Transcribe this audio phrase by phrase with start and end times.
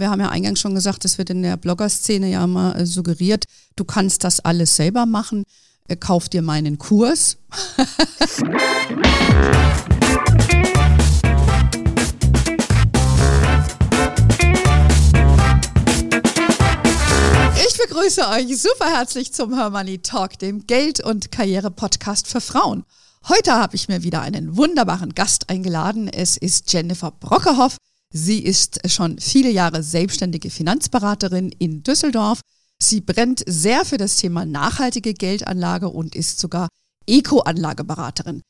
[0.00, 3.44] Wir haben ja eingangs schon gesagt, es wird in der Blogger-Szene ja immer äh, suggeriert,
[3.76, 5.44] du kannst das alles selber machen.
[5.88, 7.36] Äh, kauf dir meinen Kurs.
[17.66, 22.84] Ich begrüße euch super herzlich zum Hermoney Talk, dem Geld- und Karriere-Podcast für Frauen.
[23.28, 26.08] Heute habe ich mir wieder einen wunderbaren Gast eingeladen.
[26.08, 27.76] Es ist Jennifer Brockerhoff.
[28.12, 32.40] Sie ist schon viele Jahre selbstständige Finanzberaterin in Düsseldorf.
[32.82, 36.68] Sie brennt sehr für das Thema nachhaltige Geldanlage und ist sogar
[37.06, 38.42] Eco-Anlageberaterin.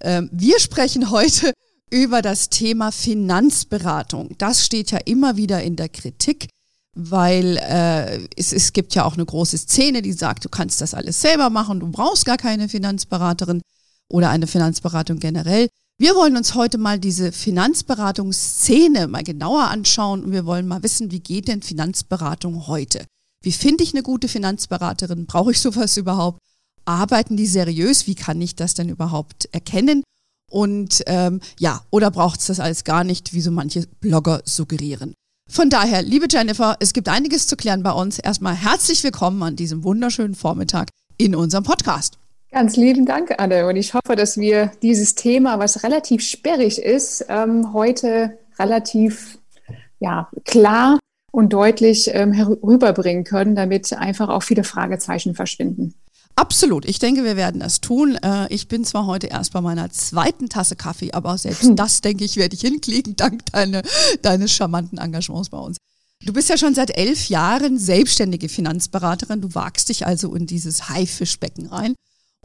[0.00, 1.52] Ähm, wir sprechen heute
[1.90, 4.36] über das Thema Finanzberatung.
[4.38, 6.48] Das steht ja immer wieder in der Kritik,
[6.94, 10.94] weil äh, es, es gibt ja auch eine große Szene, die sagt, du kannst das
[10.94, 13.62] alles selber machen, du brauchst gar keine Finanzberaterin
[14.08, 15.68] oder eine Finanzberatung generell.
[16.00, 21.10] Wir wollen uns heute mal diese Finanzberatungsszene mal genauer anschauen und wir wollen mal wissen,
[21.10, 23.04] wie geht denn Finanzberatung heute?
[23.42, 25.26] Wie finde ich eine gute Finanzberaterin?
[25.26, 26.38] Brauche ich sowas überhaupt?
[26.84, 28.06] Arbeiten die seriös?
[28.06, 30.04] Wie kann ich das denn überhaupt erkennen?
[30.48, 35.14] Und ähm, ja, oder braucht es das alles gar nicht, wie so manche Blogger suggerieren?
[35.50, 38.20] Von daher, liebe Jennifer, es gibt einiges zu klären bei uns.
[38.20, 42.18] Erstmal herzlich willkommen an diesem wunderschönen Vormittag in unserem Podcast.
[42.50, 43.66] Ganz lieben Dank, Anne.
[43.66, 49.38] Und ich hoffe, dass wir dieses Thema, was relativ sperrig ist, ähm, heute relativ
[50.00, 50.98] ja, klar
[51.30, 55.94] und deutlich ähm, herüberbringen können, damit einfach auch viele Fragezeichen verschwinden.
[56.36, 56.84] Absolut.
[56.84, 58.16] Ich denke, wir werden das tun.
[58.22, 61.76] Äh, ich bin zwar heute erst bei meiner zweiten Tasse Kaffee, aber selbst hm.
[61.76, 63.82] das, denke ich, werde ich hinkriegen, dank deine,
[64.22, 65.76] deines charmanten Engagements bei uns.
[66.24, 69.40] Du bist ja schon seit elf Jahren selbstständige Finanzberaterin.
[69.40, 71.94] Du wagst dich also in dieses Haifischbecken rein.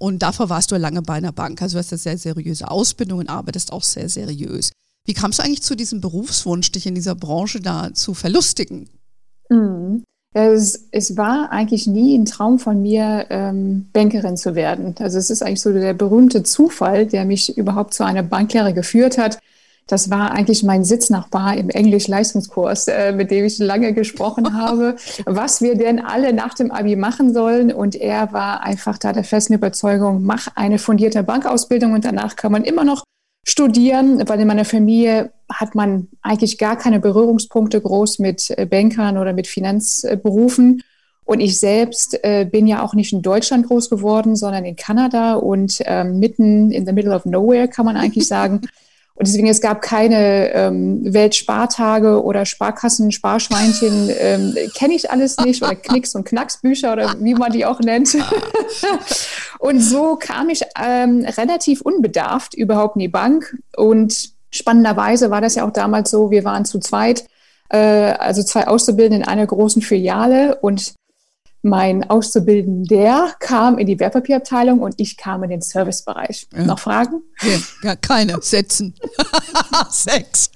[0.03, 1.61] Und davor warst du lange bei einer Bank.
[1.61, 4.73] Also du hast eine sehr seriöse Ausbildung und arbeitest auch sehr seriös.
[5.05, 8.89] Wie kamst du eigentlich zu diesem Berufswunsch, dich in dieser Branche da zu verlustigen?
[9.49, 10.03] Mhm.
[10.33, 14.93] Es, es, war eigentlich nie ein Traum von mir, ähm, Bankerin zu werden.
[14.99, 19.17] Also es ist eigentlich so der berühmte Zufall, der mich überhaupt zu einer Banklehre geführt
[19.17, 19.39] hat.
[19.87, 24.95] Das war eigentlich mein Sitznachbar im Englisch-Leistungskurs, äh, mit dem ich lange gesprochen habe,
[25.25, 27.71] was wir denn alle nach dem Abi machen sollen.
[27.73, 32.51] Und er war einfach da der festen Überzeugung, mach eine fundierte Bankausbildung und danach kann
[32.51, 33.03] man immer noch
[33.45, 39.17] studieren, weil in meiner Familie hat man eigentlich gar keine Berührungspunkte groß mit äh, Bankern
[39.17, 40.81] oder mit Finanzberufen.
[41.25, 45.35] Und ich selbst äh, bin ja auch nicht in Deutschland groß geworden, sondern in Kanada
[45.35, 48.61] und ähm, mitten in the middle of nowhere, kann man eigentlich sagen.
[49.15, 55.61] Und deswegen, es gab keine ähm, Weltspartage oder Sparkassen, Sparschweinchen, ähm, kenne ich alles nicht,
[55.61, 58.17] oder Knicks- und Knacksbücher oder wie man die auch nennt.
[59.59, 63.55] und so kam ich ähm, relativ unbedarft überhaupt in die Bank.
[63.77, 67.25] Und spannenderweise war das ja auch damals so, wir waren zu zweit,
[67.69, 70.95] äh, also zwei Auszubildende in einer großen Filiale und
[71.63, 76.47] mein Auszubildender kam in die Wertpapierabteilung und ich kam in den Servicebereich.
[76.53, 76.65] Ja.
[76.65, 77.21] Noch Fragen?
[77.41, 78.41] Ja, ja keine.
[78.41, 78.93] Setzen.
[79.89, 80.51] Sechs.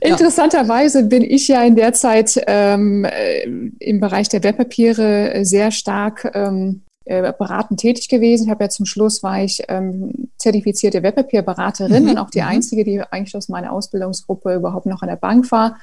[0.00, 3.42] Interessanterweise bin ich ja in der Zeit ähm, äh,
[3.78, 8.44] im Bereich der Wertpapiere sehr stark ähm, äh, beratend tätig gewesen.
[8.44, 12.10] Ich habe ja zum Schluss war ich ähm, zertifizierte Wertpapierberaterin mhm.
[12.10, 12.48] und auch die mhm.
[12.48, 15.78] einzige, die eigentlich aus meiner Ausbildungsgruppe überhaupt noch in der Bank war.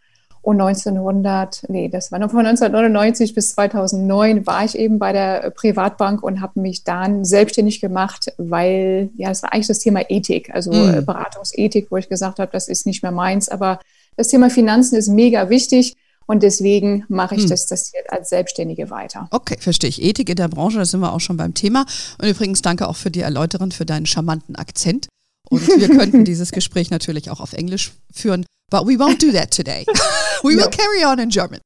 [0.49, 5.51] Und 1900, nee, das war noch von 1999 bis 2009 war ich eben bei der
[5.51, 10.49] Privatbank und habe mich dann selbstständig gemacht, weil ja, es war eigentlich das Thema Ethik,
[10.51, 11.05] also mhm.
[11.05, 13.79] Beratungsethik, wo ich gesagt habe, das ist nicht mehr meins, aber
[14.17, 15.95] das Thema Finanzen ist mega wichtig.
[16.25, 17.49] Und deswegen mache ich hm.
[17.49, 19.27] das, das jetzt als Selbstständige weiter.
[19.31, 20.01] Okay, verstehe ich.
[20.01, 21.85] Ethik in der Branche, da sind wir auch schon beim Thema.
[22.19, 25.09] Und übrigens danke auch für die Erläuterung, für deinen charmanten Akzent.
[25.49, 28.45] Und wir könnten dieses Gespräch natürlich auch auf Englisch führen.
[28.69, 29.85] But we won't do that today.
[30.43, 30.69] we will no.
[30.69, 31.61] carry on in German.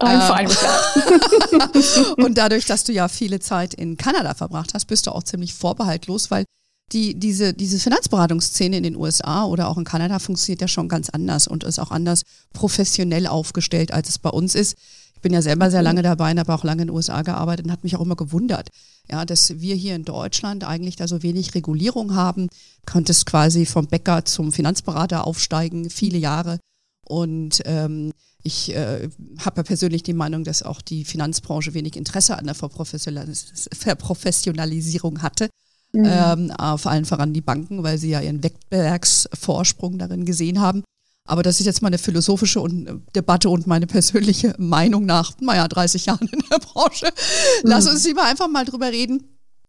[0.00, 2.14] I'm fine with that.
[2.24, 5.54] und dadurch, dass du ja viele Zeit in Kanada verbracht hast, bist du auch ziemlich
[5.54, 6.44] vorbehaltlos, weil
[6.92, 11.10] die, diese, diese Finanzberatungsszene in den USA oder auch in Kanada funktioniert ja schon ganz
[11.10, 12.22] anders und ist auch anders
[12.52, 14.76] professionell aufgestellt, als es bei uns ist.
[15.18, 17.66] Ich bin ja selber sehr lange dabei und habe auch lange in den USA gearbeitet
[17.66, 18.68] und hat mich auch immer gewundert,
[19.10, 22.48] ja, dass wir hier in Deutschland eigentlich da so wenig Regulierung haben.
[22.86, 26.60] Könntest quasi vom Bäcker zum Finanzberater aufsteigen, viele Jahre.
[27.04, 28.12] Und ähm,
[28.44, 29.08] ich äh,
[29.40, 35.48] habe ja persönlich die Meinung, dass auch die Finanzbranche wenig Interesse an der Verprofessionalisierung hatte.
[35.92, 36.06] Mhm.
[36.06, 40.84] Ähm, vor allem voran die Banken, weil sie ja ihren Wettbewerbsvorsprung darin gesehen haben.
[41.28, 45.68] Aber das ist jetzt mal eine philosophische äh, Debatte und meine persönliche Meinung nach, naja,
[45.68, 47.06] 30 Jahren in der Branche.
[47.06, 47.68] Mhm.
[47.68, 49.22] Lass uns lieber einfach mal drüber reden,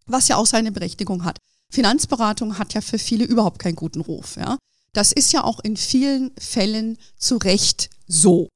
[0.06, 1.38] was ja auch seine Berechtigung hat.
[1.69, 4.38] Finanzberatung hat ja für viele überhaupt keinen guten Ruf.
[4.38, 4.57] Ja?
[4.94, 8.50] Das ist ja auch in vielen Fällen zu Recht so.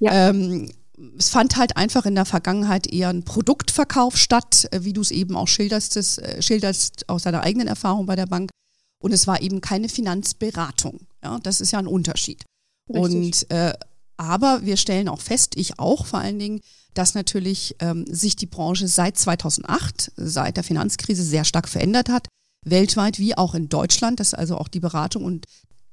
[0.00, 0.30] Ja.
[0.30, 0.70] Ähm,
[1.18, 5.10] es fand halt einfach in der Vergangenheit eher ein Produktverkauf statt, äh, wie du es
[5.10, 8.50] eben auch schilderst, äh, schilderst aus deiner eigenen Erfahrung bei der Bank.
[8.98, 11.00] Und es war eben keine Finanzberatung.
[11.26, 12.44] Ja, das ist ja ein Unterschied.
[12.88, 13.02] Richtig.
[13.02, 13.74] Und äh,
[14.16, 16.60] aber wir stellen auch fest, ich auch vor allen Dingen,
[16.94, 22.28] dass natürlich ähm, sich die Branche seit 2008, seit der Finanzkrise sehr stark verändert hat,
[22.64, 25.46] weltweit wie auch in Deutschland, dass also auch die Beratung und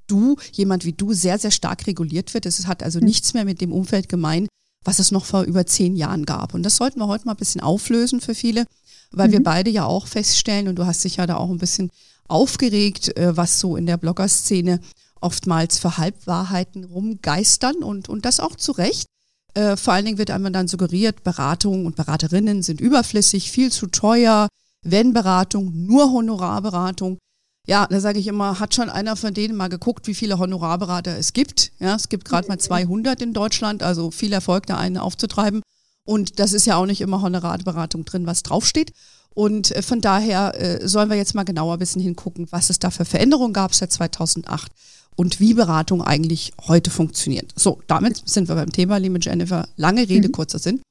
[0.08, 2.46] du, jemand wie du, sehr, sehr stark reguliert wird.
[2.46, 3.06] Es hat also mhm.
[3.06, 4.48] nichts mehr mit dem Umfeld gemein,
[4.84, 6.54] was es noch vor über zehn Jahren gab.
[6.54, 8.66] Und das sollten wir heute mal ein bisschen auflösen für viele,
[9.12, 9.34] weil mhm.
[9.34, 11.90] wir beide ja auch feststellen, und du hast dich ja da auch ein bisschen
[12.28, 14.80] aufgeregt, äh, was so in der Blogger-Szene
[15.24, 19.08] oftmals für Halbwahrheiten rumgeistern und, und das auch zu Recht.
[19.54, 23.88] Äh, vor allen Dingen wird einmal dann suggeriert, Beratungen und Beraterinnen sind überflüssig, viel zu
[23.88, 24.48] teuer,
[24.84, 27.18] wenn Beratung, nur Honorarberatung.
[27.66, 31.18] Ja, da sage ich immer, hat schon einer von denen mal geguckt, wie viele Honorarberater
[31.18, 31.72] es gibt.
[31.80, 35.62] Ja, es gibt gerade mal 200 in Deutschland, also viel Erfolg, da einen aufzutreiben.
[36.06, 38.92] Und das ist ja auch nicht immer Honorarberatung drin, was draufsteht.
[39.34, 42.80] Und äh, von daher äh, sollen wir jetzt mal genauer ein bisschen hingucken, was es
[42.80, 44.72] da für Veränderungen gab seit 2008
[45.16, 47.52] und wie Beratung eigentlich heute funktioniert.
[47.56, 49.68] So, damit sind wir beim Thema, liebe Jennifer.
[49.76, 50.32] Lange Rede, mhm.
[50.32, 50.82] kurzer Sinn.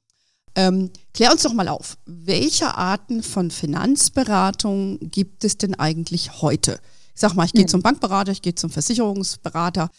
[0.55, 6.79] Ähm, klär uns doch mal auf, welche Arten von Finanzberatung gibt es denn eigentlich heute?
[7.15, 7.69] Ich sag mal, ich gehe mhm.
[7.69, 9.89] zum Bankberater, ich gehe zum Versicherungsberater.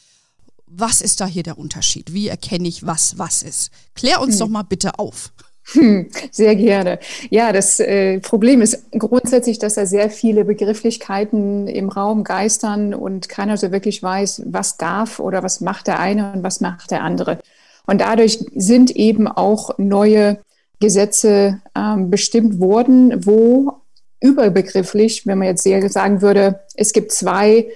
[0.67, 2.13] Was ist da hier der Unterschied?
[2.13, 3.71] Wie erkenne ich, was was ist?
[3.95, 4.39] Klär uns mhm.
[4.41, 5.33] doch mal bitte auf.
[5.73, 6.99] Hm, sehr gerne.
[7.31, 13.29] Ja, das äh, Problem ist grundsätzlich, dass da sehr viele Begrifflichkeiten im Raum geistern und
[13.29, 17.03] keiner so wirklich weiß, was darf oder was macht der eine und was macht der
[17.03, 17.39] andere.
[17.87, 20.39] Und dadurch sind eben auch neue
[20.81, 23.81] Gesetze ähm, bestimmt worden, wo
[24.21, 27.69] überbegrifflich, wenn man jetzt sehr sagen würde, es gibt zwei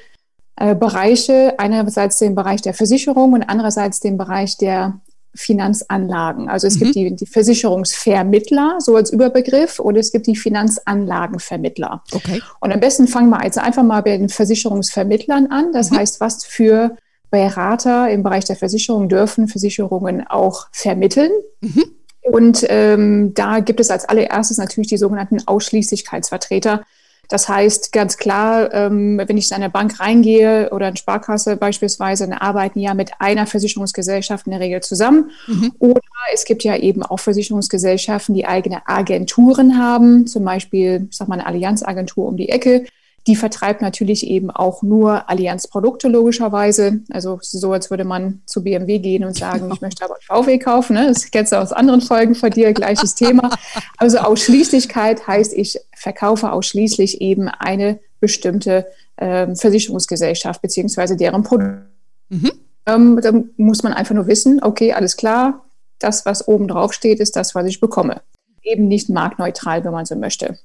[0.56, 5.00] äh, Bereiche, einerseits den Bereich der Versicherung und andererseits den Bereich der
[5.38, 6.48] Finanzanlagen.
[6.48, 6.78] Also es mhm.
[6.80, 12.02] gibt die, die Versicherungsvermittler, so als Überbegriff, und es gibt die Finanzanlagenvermittler.
[12.12, 12.42] Okay.
[12.60, 15.72] Und am besten fangen wir jetzt einfach mal bei den Versicherungsvermittlern an.
[15.72, 15.98] Das mhm.
[15.98, 16.96] heißt, was für
[17.30, 21.30] Berater im Bereich der Versicherung dürfen Versicherungen auch vermitteln.
[21.60, 21.84] Mhm.
[22.22, 26.82] Und ähm, da gibt es als allererstes natürlich die sogenannten Ausschließlichkeitsvertreter.
[27.28, 32.26] Das heißt ganz klar, ähm, wenn ich in eine Bank reingehe oder eine Sparkasse beispielsweise,
[32.26, 35.30] dann arbeiten ja mit einer Versicherungsgesellschaft in der Regel zusammen.
[35.46, 35.72] Mhm.
[35.78, 36.00] Oder
[36.32, 41.34] es gibt ja eben auch Versicherungsgesellschaften, die eigene Agenturen haben, zum Beispiel, ich sag mal,
[41.34, 42.84] eine Allianzagentur um die Ecke
[43.28, 47.00] die vertreibt natürlich eben auch nur Allianz-Produkte logischerweise.
[47.10, 50.94] Also so, als würde man zu BMW gehen und sagen, ich möchte aber VW kaufen.
[50.94, 51.08] Ne?
[51.08, 53.50] Das kennst du aus anderen Folgen von dir, gleiches Thema.
[53.98, 58.86] Also Ausschließlichkeit heißt, ich verkaufe ausschließlich eben eine bestimmte
[59.16, 61.82] äh, Versicherungsgesellschaft beziehungsweise deren Produkt.
[62.30, 62.50] Mhm.
[62.86, 65.66] Ähm, da muss man einfach nur wissen, okay, alles klar,
[65.98, 68.22] das, was oben drauf steht, ist das, was ich bekomme.
[68.62, 70.58] Eben nicht marktneutral, wenn man so möchte.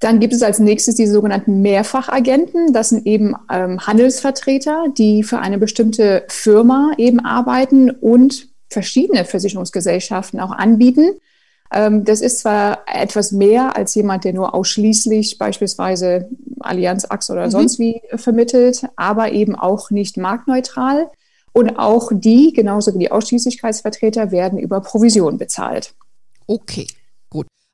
[0.00, 2.72] Dann gibt es als nächstes die sogenannten Mehrfachagenten.
[2.72, 10.40] Das sind eben ähm, Handelsvertreter, die für eine bestimmte Firma eben arbeiten und verschiedene Versicherungsgesellschaften
[10.40, 11.20] auch anbieten.
[11.70, 16.30] Ähm, das ist zwar etwas mehr als jemand, der nur ausschließlich beispielsweise
[16.60, 17.50] Allianz, Ax oder mhm.
[17.50, 21.10] sonst wie vermittelt, aber eben auch nicht marktneutral.
[21.52, 25.94] Und auch die, genauso wie die Ausschließlichkeitsvertreter, werden über Provision bezahlt.
[26.46, 26.86] Okay.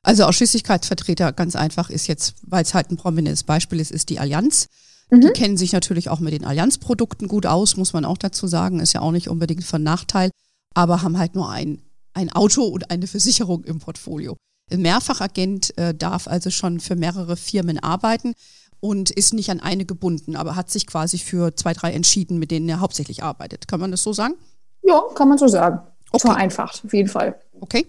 [0.07, 4.19] Also Ausschließlichkeitsvertreter, ganz einfach, ist jetzt, weil es halt ein prominentes Beispiel ist, ist die
[4.19, 4.67] Allianz.
[5.09, 5.19] Mhm.
[5.19, 8.79] Die kennen sich natürlich auch mit den Allianzprodukten gut aus, muss man auch dazu sagen,
[8.79, 10.31] ist ja auch nicht unbedingt von Nachteil,
[10.73, 11.81] aber haben halt nur ein,
[12.13, 14.37] ein Auto und eine Versicherung im Portfolio.
[14.71, 18.33] Ein Mehrfachagent äh, darf also schon für mehrere Firmen arbeiten
[18.79, 22.51] und ist nicht an eine gebunden, aber hat sich quasi für zwei, drei entschieden, mit
[22.51, 23.67] denen er hauptsächlich arbeitet.
[23.67, 24.35] Kann man das so sagen?
[24.83, 25.79] Ja, kann man so sagen.
[26.11, 26.29] Okay.
[26.29, 27.37] Vereinfacht, auf jeden Fall.
[27.59, 27.87] Okay.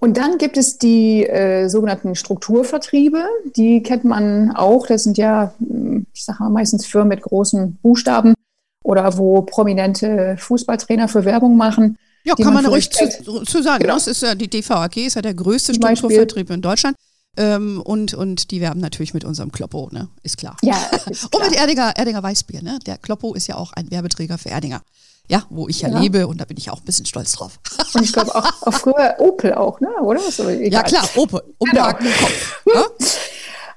[0.00, 3.22] Und dann gibt es die äh, sogenannten Strukturvertriebe.
[3.54, 4.86] Die kennt man auch.
[4.86, 8.34] Das sind ja, hm, ich sage mal, meistens Firmen mit großen Buchstaben
[8.82, 11.98] oder wo prominente Fußballtrainer für Werbung machen.
[12.24, 13.08] Ja, kann man, man ruhig zu,
[13.44, 13.82] zu, sagen.
[13.82, 13.94] Genau.
[13.94, 16.96] Das ist ja die DVAG, ist ja der größte Strukturvertrieb in Deutschland.
[17.36, 20.08] Ähm, und, und die werben natürlich mit unserem Kloppo, ne?
[20.22, 20.56] Ist klar.
[20.62, 20.76] Ja,
[21.10, 21.42] ist klar.
[21.42, 22.78] Und mit Erdinger, Erdinger Weißbier, ne?
[22.86, 24.82] Der Kloppo ist ja auch ein Werbeträger für Erdinger
[25.30, 27.60] ja, wo ich ja, ja, lebe und da bin ich auch ein bisschen stolz drauf.
[27.94, 29.88] Und ich glaube auch, auch früher Opel auch, ne?
[30.02, 30.20] oder?
[30.60, 31.88] ja klar, Opel, um genau.
[31.88, 32.62] Kopf.
[32.66, 32.84] Ja?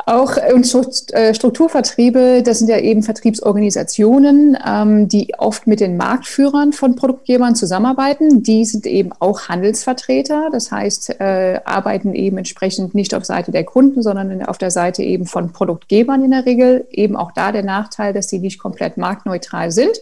[0.05, 6.73] Auch und äh, Strukturvertriebe, das sind ja eben Vertriebsorganisationen, ähm, die oft mit den Marktführern
[6.73, 8.43] von Produktgebern zusammenarbeiten.
[8.43, 13.63] Die sind eben auch Handelsvertreter, das heißt, äh, arbeiten eben entsprechend nicht auf Seite der
[13.63, 16.85] Kunden, sondern auf der Seite eben von Produktgebern in der Regel.
[16.91, 19.97] Eben auch da der Nachteil, dass sie nicht komplett marktneutral sind.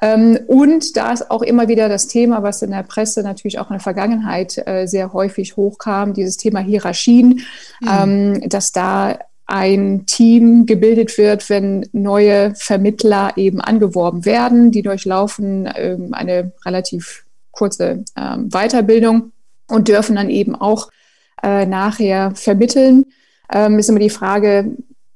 [0.00, 3.70] Ähm, und da ist auch immer wieder das Thema, was in der Presse natürlich auch
[3.70, 7.42] in der Vergangenheit äh, sehr häufig hochkam, dieses Thema Hierarchien,
[7.80, 7.88] mhm.
[7.88, 14.70] ähm, dass da ein Team gebildet wird, wenn neue Vermittler eben angeworben werden.
[14.72, 19.32] Die durchlaufen ähm, eine relativ kurze Weiterbildung
[19.68, 20.88] und dürfen dann eben auch
[21.42, 23.04] äh, nachher vermitteln.
[23.76, 24.74] Ist immer die Frage,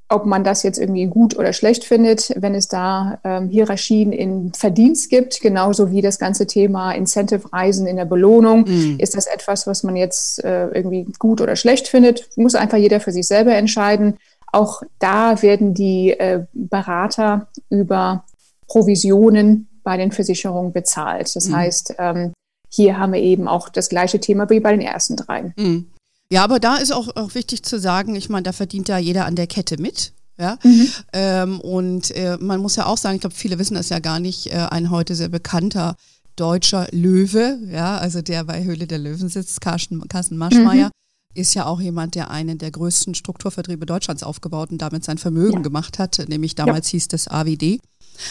[0.08, 4.52] ob man das jetzt irgendwie gut oder schlecht findet, wenn es da ähm, Hierarchien in
[4.52, 8.66] Verdienst gibt, genauso wie das ganze Thema Incentive-Reisen in der Belohnung.
[8.68, 8.98] Mhm.
[8.98, 12.28] Ist das etwas, was man jetzt äh, irgendwie gut oder schlecht findet?
[12.36, 14.18] Muss einfach jeder für sich selber entscheiden.
[14.52, 18.24] Auch da werden die äh, Berater über
[18.68, 21.34] Provisionen bei den Versicherungen bezahlt.
[21.34, 21.56] Das mhm.
[21.56, 22.32] heißt, ähm,
[22.68, 25.52] hier haben wir eben auch das gleiche Thema wie bei den ersten dreien.
[25.56, 25.86] Mhm.
[26.30, 29.26] Ja, aber da ist auch, auch wichtig zu sagen, ich meine, da verdient ja jeder
[29.26, 30.12] an der Kette mit.
[30.38, 30.88] Ja, mhm.
[31.14, 34.20] ähm, und äh, man muss ja auch sagen, ich glaube, viele wissen das ja gar
[34.20, 35.96] nicht, äh, ein heute sehr bekannter
[36.36, 41.40] deutscher Löwe, ja, also der bei Höhle der Löwen sitzt, Carsten, Carsten Maschmeyer, mhm.
[41.40, 45.58] ist ja auch jemand, der einen der größten Strukturvertriebe Deutschlands aufgebaut und damit sein Vermögen
[45.58, 45.62] ja.
[45.62, 46.90] gemacht hat, nämlich damals ja.
[46.92, 47.80] hieß das AWD.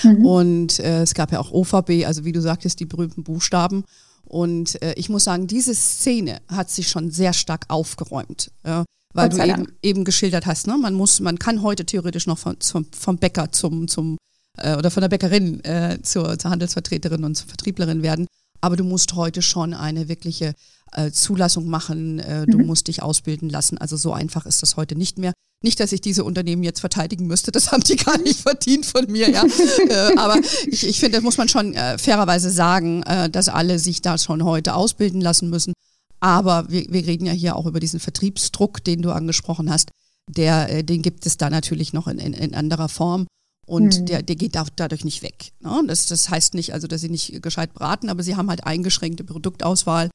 [0.04, 0.26] Mhm.
[0.26, 3.84] Und äh, es gab ja auch OVB, also wie du sagtest, die berühmten Buchstaben.
[4.26, 8.52] Und äh, ich muss sagen, diese Szene hat sich schon sehr stark aufgeräumt.
[8.66, 10.78] Ja, weil du eben, eben, geschildert hast, ne?
[10.78, 14.18] man muss, man kann heute theoretisch noch von, zum, vom Bäcker zum, zum
[14.58, 18.28] äh, oder von der Bäckerin äh, zur, zur Handelsvertreterin und zur Vertrieblerin werden.
[18.60, 20.54] Aber du musst heute schon eine wirkliche
[20.92, 22.66] äh, Zulassung machen, äh, du mhm.
[22.66, 23.78] musst dich ausbilden lassen.
[23.78, 25.34] Also so einfach ist das heute nicht mehr.
[25.66, 29.12] Nicht, dass ich diese Unternehmen jetzt verteidigen müsste, das haben die gar nicht verdient von
[29.12, 29.44] mir, ja.
[29.90, 33.80] äh, aber ich, ich finde, das muss man schon äh, fairerweise sagen, äh, dass alle
[33.80, 35.74] sich da schon heute ausbilden lassen müssen.
[36.20, 39.90] Aber wir, wir reden ja hier auch über diesen Vertriebsdruck, den du angesprochen hast.
[40.30, 43.26] Der, äh, den gibt es da natürlich noch in, in, in anderer Form.
[43.66, 44.06] Und mhm.
[44.06, 45.52] der, der geht da, dadurch nicht weg.
[45.62, 45.82] Ne?
[45.88, 49.24] Das, das heißt nicht, also, dass sie nicht gescheit beraten, aber sie haben halt eingeschränkte
[49.24, 50.12] Produktauswahl.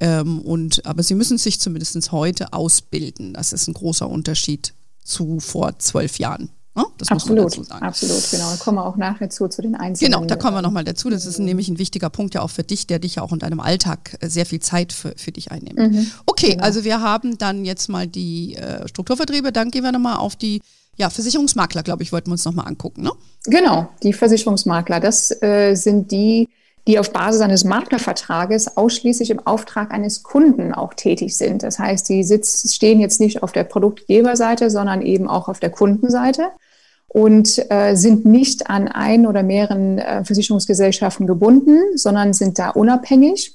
[0.00, 3.34] Ähm, und, aber sie müssen sich zumindest heute ausbilden.
[3.34, 4.72] Das ist ein großer Unterschied
[5.04, 6.50] zu vor zwölf Jahren.
[6.76, 6.84] Ne?
[6.98, 7.86] Das absolut, muss man dazu sagen.
[7.86, 8.50] Absolut, genau.
[8.50, 10.12] Da kommen wir auch nachher zu, zu den einzelnen.
[10.12, 11.08] Genau, da kommen wir nochmal dazu.
[11.08, 13.38] Das ist nämlich ein wichtiger Punkt ja auch für dich, der dich ja auch in
[13.38, 15.78] deinem Alltag äh, sehr viel Zeit für, für dich einnimmt.
[15.78, 16.64] Mhm, okay, genau.
[16.64, 20.62] also wir haben dann jetzt mal die äh, Strukturvertriebe, dann gehen wir nochmal auf die
[20.96, 23.12] ja, Versicherungsmakler, glaube ich, wollten wir uns nochmal angucken, ne?
[23.44, 25.00] Genau, die Versicherungsmakler.
[25.00, 26.48] Das äh, sind die,
[26.86, 31.62] die auf Basis eines Maklervertrages ausschließlich im Auftrag eines Kunden auch tätig sind.
[31.62, 35.70] Das heißt, die sitz, stehen jetzt nicht auf der Produktgeberseite, sondern eben auch auf der
[35.70, 36.48] Kundenseite
[37.08, 43.54] und äh, sind nicht an ein oder mehreren äh, Versicherungsgesellschaften gebunden, sondern sind da unabhängig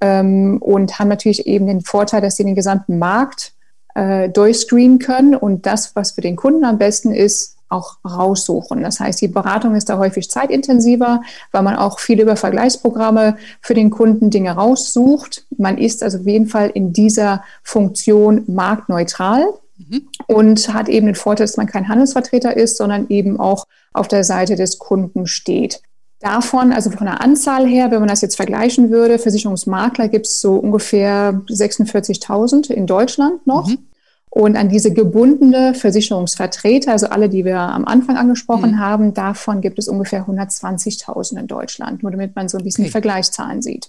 [0.00, 3.52] ähm, und haben natürlich eben den Vorteil, dass sie den gesamten Markt
[3.94, 8.82] äh, durchscreenen können und das, was für den Kunden am besten ist, auch raussuchen.
[8.82, 11.22] Das heißt, die Beratung ist da häufig zeitintensiver,
[11.52, 15.46] weil man auch viel über Vergleichsprogramme für den Kunden Dinge raussucht.
[15.56, 19.44] Man ist also auf jeden Fall in dieser Funktion marktneutral
[19.76, 20.08] mhm.
[20.26, 24.24] und hat eben den Vorteil, dass man kein Handelsvertreter ist, sondern eben auch auf der
[24.24, 25.82] Seite des Kunden steht.
[26.20, 30.40] Davon, also von der Anzahl her, wenn man das jetzt vergleichen würde, Versicherungsmakler gibt es
[30.40, 33.68] so ungefähr 46.000 in Deutschland noch.
[33.68, 33.87] Mhm.
[34.30, 38.78] Und an diese gebundene Versicherungsvertreter, also alle, die wir am Anfang angesprochen mhm.
[38.78, 42.88] haben, davon gibt es ungefähr 120.000 in Deutschland, nur damit man so ein bisschen okay.
[42.88, 43.88] die Vergleichszahlen sieht.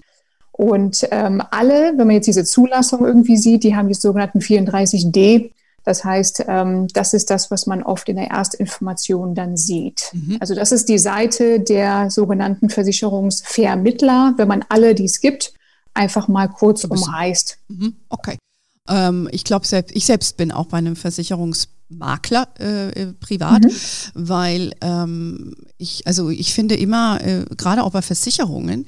[0.51, 5.51] Und ähm, alle, wenn man jetzt diese Zulassung irgendwie sieht, die haben die sogenannten 34D.
[5.85, 10.11] Das heißt, ähm, das ist das, was man oft in der Erstinformation dann sieht.
[10.13, 10.37] Mhm.
[10.39, 15.53] Also das ist die Seite der sogenannten Versicherungsvermittler, wenn man alle, die es gibt,
[15.93, 17.57] einfach mal kurz umreißt.
[17.69, 17.95] Mhm.
[18.09, 18.37] Okay.
[18.89, 23.71] Ähm, ich glaube, selbst, ich selbst bin auch bei einem Versicherungsmakler äh, äh, privat, mhm.
[24.15, 28.87] weil ähm, ich, also ich finde immer, äh, gerade auch bei Versicherungen,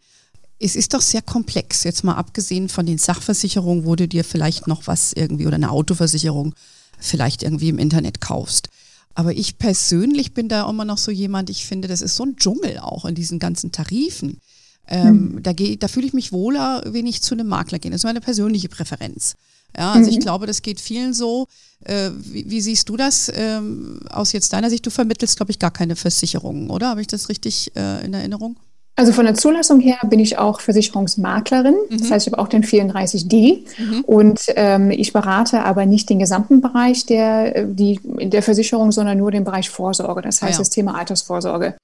[0.59, 1.83] es ist doch sehr komplex.
[1.83, 5.71] Jetzt mal abgesehen von den Sachversicherungen, wo du dir vielleicht noch was irgendwie oder eine
[5.71, 6.53] Autoversicherung
[6.99, 8.69] vielleicht irgendwie im Internet kaufst.
[9.13, 12.37] Aber ich persönlich bin da immer noch so jemand, ich finde, das ist so ein
[12.37, 14.39] Dschungel auch in diesen ganzen Tarifen.
[14.87, 15.43] Ähm, mhm.
[15.43, 17.91] Da, da fühle ich mich wohler, wenn ich zu einem Makler gehe.
[17.91, 19.35] Das ist meine persönliche Präferenz.
[19.77, 20.17] Ja, also mhm.
[20.17, 21.47] ich glaube, das geht vielen so.
[21.83, 24.85] Äh, wie, wie, siehst du das ähm, aus jetzt deiner Sicht?
[24.85, 26.89] Du vermittelst, glaube ich, gar keine Versicherungen, oder?
[26.89, 28.57] Habe ich das richtig äh, in Erinnerung?
[28.97, 31.75] Also von der Zulassung her bin ich auch Versicherungsmaklerin.
[31.89, 31.97] Mhm.
[31.97, 34.01] Das heißt, ich habe auch den 34D mhm.
[34.01, 39.31] und ähm, ich berate aber nicht den gesamten Bereich der, die, der Versicherung, sondern nur
[39.31, 40.21] den Bereich Vorsorge.
[40.21, 40.59] Das heißt, ah, ja.
[40.59, 41.75] das Thema Altersvorsorge.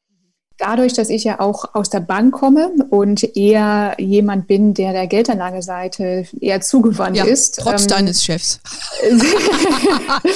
[0.58, 5.08] Dadurch, dass ich ja auch aus der Bank komme und eher jemand bin, der der
[5.08, 7.60] Geldanlageseite eher zugewandt ja, ist.
[7.60, 8.60] Trotz ähm, deines Chefs.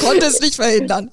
[0.03, 1.09] Konnte es nicht verhindern.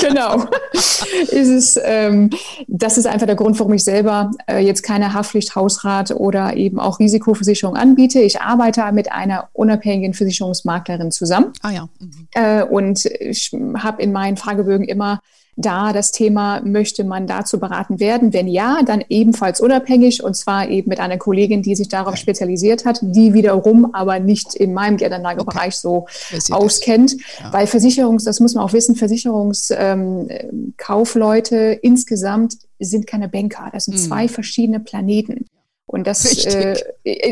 [0.00, 0.44] genau.
[0.72, 2.30] Ist es, ähm,
[2.68, 6.78] das ist einfach der Grund, warum ich selber äh, jetzt keine Haftpflicht, Hausrat oder eben
[6.78, 8.20] auch Risikoversicherung anbiete.
[8.20, 11.52] Ich arbeite mit einer unabhängigen Versicherungsmaklerin zusammen.
[11.62, 11.88] Ah ja.
[11.98, 12.28] Mhm.
[12.32, 15.20] Äh, und ich habe in meinen Fragebögen immer
[15.60, 18.32] da das Thema, möchte man dazu beraten werden?
[18.32, 22.84] Wenn ja, dann ebenfalls unabhängig und zwar eben mit einer Kollegin, die sich darauf spezialisiert
[22.84, 26.06] hat, die wiederum aber nicht in meinem Geldanlagebereich okay.
[26.40, 27.52] so auskennt, ja.
[27.52, 33.68] weil Versicherungs, das muss man auch wissen, Versicherungskaufleute ähm, insgesamt sind keine Banker.
[33.72, 33.98] Das sind mhm.
[33.98, 35.44] zwei verschiedene Planeten.
[35.86, 36.76] Und das, äh,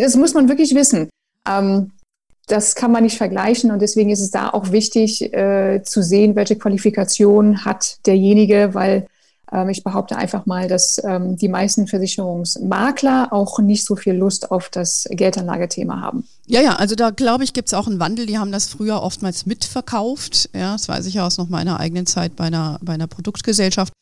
[0.01, 1.09] das muss man wirklich wissen.
[1.49, 1.93] Ähm,
[2.49, 6.35] das kann man nicht vergleichen und deswegen ist es da auch wichtig äh, zu sehen,
[6.37, 9.07] welche Qualifikation hat derjenige, weil
[9.53, 14.51] ähm, ich behaupte einfach mal, dass ähm, die meisten Versicherungsmakler auch nicht so viel Lust
[14.51, 16.25] auf das Geldanlagethema haben.
[16.47, 18.27] Ja, ja, also da glaube ich, gibt es auch einen Wandel.
[18.27, 20.51] Die haben das früher oftmals mitverkauft.
[20.55, 23.93] Ja, das weiß ich ja aus noch meiner eigenen Zeit bei einer, bei einer Produktgesellschaft.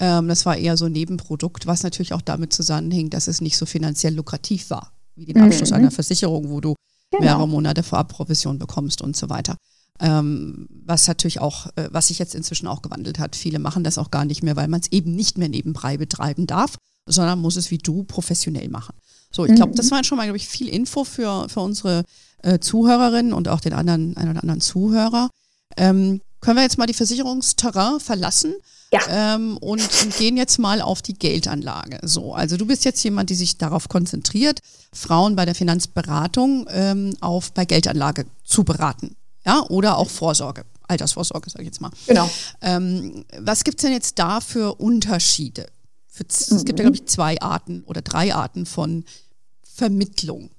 [0.00, 3.56] Ähm, das war eher so ein Nebenprodukt, was natürlich auch damit zusammenhing, dass es nicht
[3.56, 5.76] so finanziell lukrativ war wie den Abschluss mhm.
[5.76, 6.74] einer Versicherung, wo du
[7.10, 7.22] genau.
[7.22, 9.56] mehrere Monate vorab Provision bekommst und so weiter.
[10.00, 13.34] Ähm, was natürlich auch, äh, was sich jetzt inzwischen auch gewandelt hat.
[13.34, 16.46] Viele machen das auch gar nicht mehr, weil man es eben nicht mehr nebenbei betreiben
[16.46, 18.94] darf, sondern muss es wie du professionell machen.
[19.30, 19.76] So, ich glaube, mhm.
[19.76, 22.04] das war schon mal, glaube ich, viel Info für, für unsere
[22.42, 25.30] äh, Zuhörerinnen und auch den anderen, einen oder anderen Zuhörer.
[25.76, 28.54] Ähm, können wir jetzt mal die Versicherungsterrain verlassen
[28.92, 29.00] ja.
[29.34, 31.98] ähm, und, und, gehen jetzt mal auf die Geldanlage.
[32.02, 34.60] So, also du bist jetzt jemand, die sich darauf konzentriert,
[34.92, 40.64] Frauen bei der Finanzberatung ähm, auf bei Geldanlage zu beraten, ja, oder auch Vorsorge.
[40.88, 41.90] Altersvorsorge, sage ich jetzt mal.
[42.06, 42.30] Genau.
[42.62, 45.66] Ähm, was gibt es denn jetzt da für Unterschiede?
[46.06, 46.64] Für, es mhm.
[46.64, 49.04] gibt ja, glaube ich, zwei Arten oder drei Arten von
[49.62, 50.50] Vermittlung.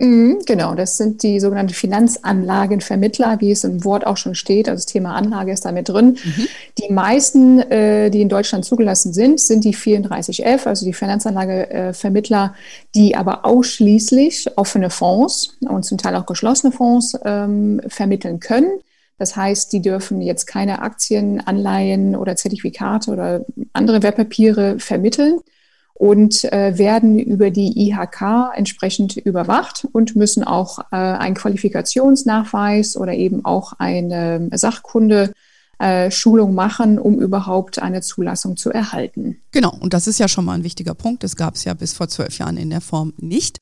[0.00, 4.66] Mhm, genau, das sind die sogenannten Finanzanlagenvermittler, wie es im Wort auch schon steht.
[4.66, 6.16] Also das Thema Anlage ist damit drin.
[6.24, 6.48] Mhm.
[6.78, 12.54] Die meisten, äh, die in Deutschland zugelassen sind, sind die 34F, also die Finanzanlagevermittler,
[12.94, 18.80] die aber ausschließlich offene Fonds und zum Teil auch geschlossene Fonds ähm, vermitteln können.
[19.18, 25.40] Das heißt, die dürfen jetzt keine Aktien, Anleihen oder Zertifikate oder andere Wertpapiere vermitteln
[26.00, 33.12] und äh, werden über die IHK entsprechend überwacht und müssen auch äh, einen Qualifikationsnachweis oder
[33.12, 35.34] eben auch eine Sachkunde
[35.78, 39.42] äh, Schulung machen, um überhaupt eine Zulassung zu erhalten.
[39.50, 41.22] Genau, und das ist ja schon mal ein wichtiger Punkt.
[41.22, 43.58] Das gab es ja bis vor zwölf Jahren in der Form nicht.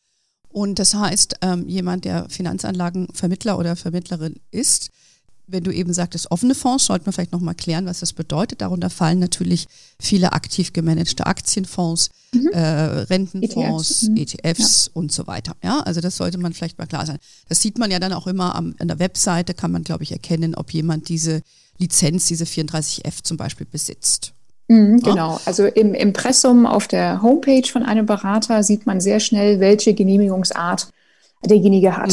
[0.49, 4.91] Und das heißt, ähm, jemand, der Finanzanlagenvermittler oder Vermittlerin ist,
[5.49, 8.61] wenn du eben sagtest, offene Fonds, sollte man vielleicht nochmal klären, was das bedeutet.
[8.61, 9.67] Darunter fallen natürlich
[9.99, 12.49] viele aktiv gemanagte Aktienfonds, mhm.
[12.53, 14.17] äh, Rentenfonds, ETFs, mhm.
[14.17, 14.93] ETFs ja.
[14.95, 15.57] und so weiter.
[15.65, 17.19] Ja, also das sollte man vielleicht mal klar sein.
[17.49, 20.13] Das sieht man ja dann auch immer am, an der Webseite, kann man, glaube ich,
[20.13, 21.43] erkennen, ob jemand diese
[21.79, 24.33] Lizenz, diese 34F zum Beispiel besitzt.
[24.69, 29.61] Mhm, genau, also im Impressum auf der Homepage von einem Berater sieht man sehr schnell,
[29.61, 30.89] welche Genehmigungsart
[31.45, 32.13] derjenige hat.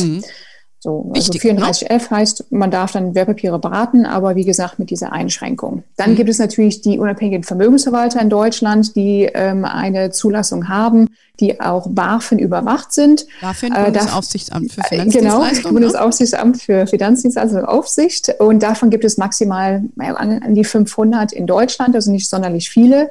[0.85, 2.09] So, also 34F ne?
[2.11, 5.83] heißt, man darf dann Wertpapiere beraten, aber wie gesagt mit dieser Einschränkung.
[5.97, 6.15] Dann mhm.
[6.15, 11.07] gibt es natürlich die unabhängigen Vermögensverwalter in Deutschland, die ähm, eine Zulassung haben,
[11.39, 13.25] die auch BaFin überwacht sind.
[13.41, 15.63] BaFin, äh, Bundesaufsichtsamt für äh, Finanzdienstleistungen.
[15.63, 18.35] Genau, Bundesaufsichtsamt für Finanzdienstleistungen und Aufsicht.
[18.37, 23.09] Und davon gibt es maximal an die 500 in Deutschland, also nicht sonderlich viele.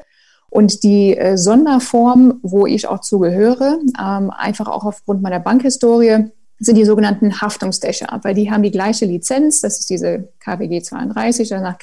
[0.49, 6.77] Und die äh, Sonderform, wo ich auch zugehöre, ähm, einfach auch aufgrund meiner Bankhistorie, sind
[6.77, 11.79] die sogenannten Haftungsdächer, weil die haben die gleiche Lizenz, das ist diese KWG 32 nach,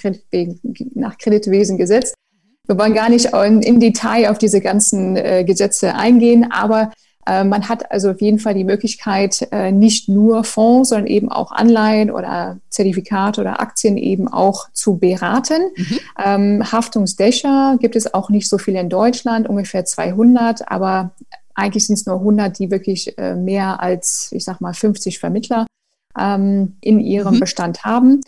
[0.96, 2.14] nach Kreditwesengesetz.
[2.68, 6.92] Wir wollen gar nicht in, in Detail auf diese ganzen äh, Gesetze eingehen, aber
[7.26, 11.30] äh, man hat also auf jeden Fall die Möglichkeit, äh, nicht nur Fonds, sondern eben
[11.30, 15.62] auch Anleihen oder Zertifikate oder Aktien eben auch zu beraten.
[15.76, 16.00] Mhm.
[16.24, 21.12] Ähm, Haftungsdächer gibt es auch nicht so viele in Deutschland, ungefähr 200, aber
[21.62, 25.68] eigentlich sind es nur 100, die wirklich äh, mehr als, ich sag mal, 50 Vermittler
[26.18, 27.40] ähm, in ihrem mhm.
[27.40, 28.22] Bestand haben.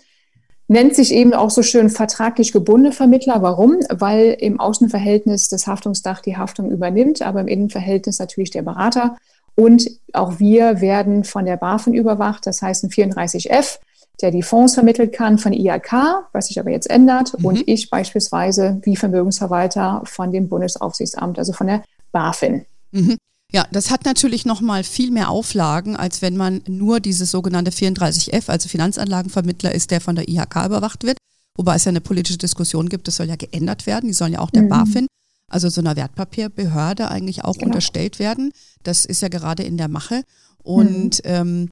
[0.68, 3.42] Nennt sich eben auch so schön vertraglich gebundene Vermittler.
[3.42, 3.80] Warum?
[3.90, 9.18] Weil im Außenverhältnis das Haftungsdach die Haftung übernimmt, aber im Innenverhältnis natürlich der Berater.
[9.56, 13.80] Und auch wir werden von der BaFin überwacht, das heißt ein 34F,
[14.22, 15.94] der die Fonds vermittelt kann von IAK,
[16.32, 17.46] was sich aber jetzt ändert, mhm.
[17.46, 22.66] und ich beispielsweise wie Vermögensverwalter von dem Bundesaufsichtsamt, also von der BaFin.
[22.94, 23.18] Mhm.
[23.52, 28.50] Ja, das hat natürlich nochmal viel mehr Auflagen, als wenn man nur dieses sogenannte 34F,
[28.50, 31.18] also Finanzanlagenvermittler ist, der von der IHK überwacht wird.
[31.56, 34.40] Wobei es ja eine politische Diskussion gibt, das soll ja geändert werden, die sollen ja
[34.40, 34.70] auch der mhm.
[34.70, 35.08] BaFin
[35.54, 37.68] also so einer Wertpapierbehörde eigentlich auch genau.
[37.68, 38.52] unterstellt werden.
[38.82, 40.24] Das ist ja gerade in der Mache.
[40.64, 41.32] Und mhm.
[41.32, 41.70] ähm,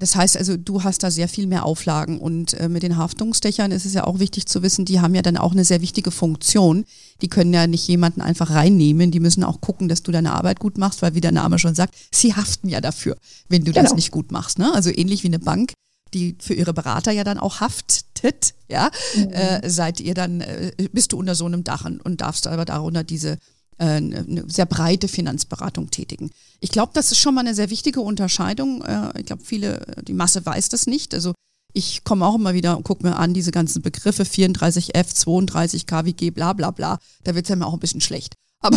[0.00, 3.70] das heißt also, du hast da sehr viel mehr Auflagen und äh, mit den Haftungsdächern
[3.70, 6.10] ist es ja auch wichtig zu wissen, die haben ja dann auch eine sehr wichtige
[6.10, 6.86] Funktion.
[7.20, 10.58] Die können ja nicht jemanden einfach reinnehmen, die müssen auch gucken, dass du deine Arbeit
[10.58, 13.18] gut machst, weil wie der Name schon sagt, sie haften ja dafür,
[13.50, 13.84] wenn du genau.
[13.84, 14.58] das nicht gut machst.
[14.58, 14.72] Ne?
[14.72, 15.74] Also ähnlich wie eine Bank,
[16.14, 19.28] die für ihre Berater ja dann auch haftet, ja, mhm.
[19.32, 23.04] äh, seid ihr dann, äh, bist du unter so einem Dach und darfst aber darunter
[23.04, 23.32] diese
[23.76, 26.30] äh, eine sehr breite Finanzberatung tätigen.
[26.60, 28.82] Ich glaube, das ist schon mal eine sehr wichtige Unterscheidung.
[28.84, 31.14] Äh, ich glaube, viele, die Masse weiß das nicht.
[31.14, 31.32] Also
[31.72, 36.30] ich komme auch immer wieder und gucke mir an, diese ganzen Begriffe 34F, 32 KWG,
[36.30, 36.98] bla bla bla.
[37.24, 38.34] Da wird es ja mir auch ein bisschen schlecht.
[38.62, 38.76] Aber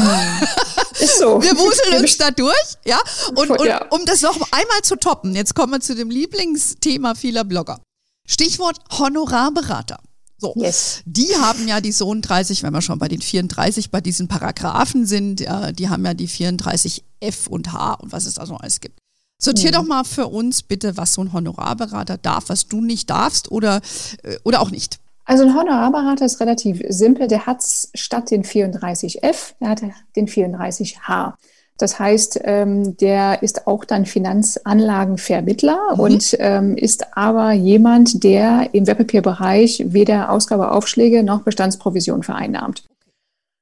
[0.99, 1.41] ist so.
[1.41, 2.99] wir wuseln uns da durch, ja.
[3.35, 3.85] Und, und ja.
[3.89, 7.81] um das noch einmal zu toppen, jetzt kommen wir zu dem Lieblingsthema vieler Blogger.
[8.25, 9.99] Stichwort Honorarberater.
[10.43, 11.01] So, yes.
[11.05, 15.05] die haben ja die Sohn 30, wenn wir schon bei den 34 bei diesen Paragraphen
[15.05, 18.55] sind, ja, die haben ja die 34 F und H und was es da so
[18.55, 18.99] alles gibt.
[19.41, 19.75] Sortier mhm.
[19.75, 23.79] doch mal für uns bitte, was so ein Honorarberater darf, was du nicht darfst oder,
[24.23, 24.99] äh, oder auch nicht.
[25.23, 27.29] Also ein Honorarberater ist relativ simpel.
[27.29, 29.81] Der hat statt den 34F, der hat
[30.17, 31.35] den 34H.
[31.77, 35.99] Das heißt, ähm, der ist auch dann Finanzanlagenvermittler mhm.
[35.99, 42.83] und ähm, ist aber jemand, der im Wertpapierbereich weder Ausgabeaufschläge noch Bestandsprovision vereinnahmt.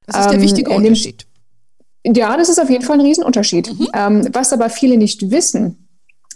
[0.06, 1.26] Das ist der ähm, wichtige Unterschied.
[2.06, 3.80] Ja, das ist auf jeden Fall ein Riesenunterschied.
[3.80, 3.88] Mhm.
[3.94, 5.88] Ähm, was aber viele nicht wissen,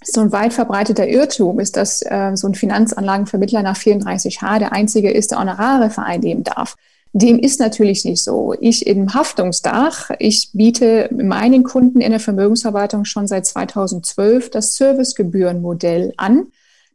[0.04, 5.12] so ein weit verbreiteter Irrtum ist, dass äh, so ein Finanzanlagenvermittler nach 34h der einzige
[5.12, 6.76] ist, der Honorare vereinnehmen darf.
[7.18, 8.54] Dem ist natürlich nicht so.
[8.60, 16.14] Ich im Haftungsdach, ich biete meinen Kunden in der Vermögensverwaltung schon seit 2012 das Servicegebührenmodell
[16.18, 16.48] an.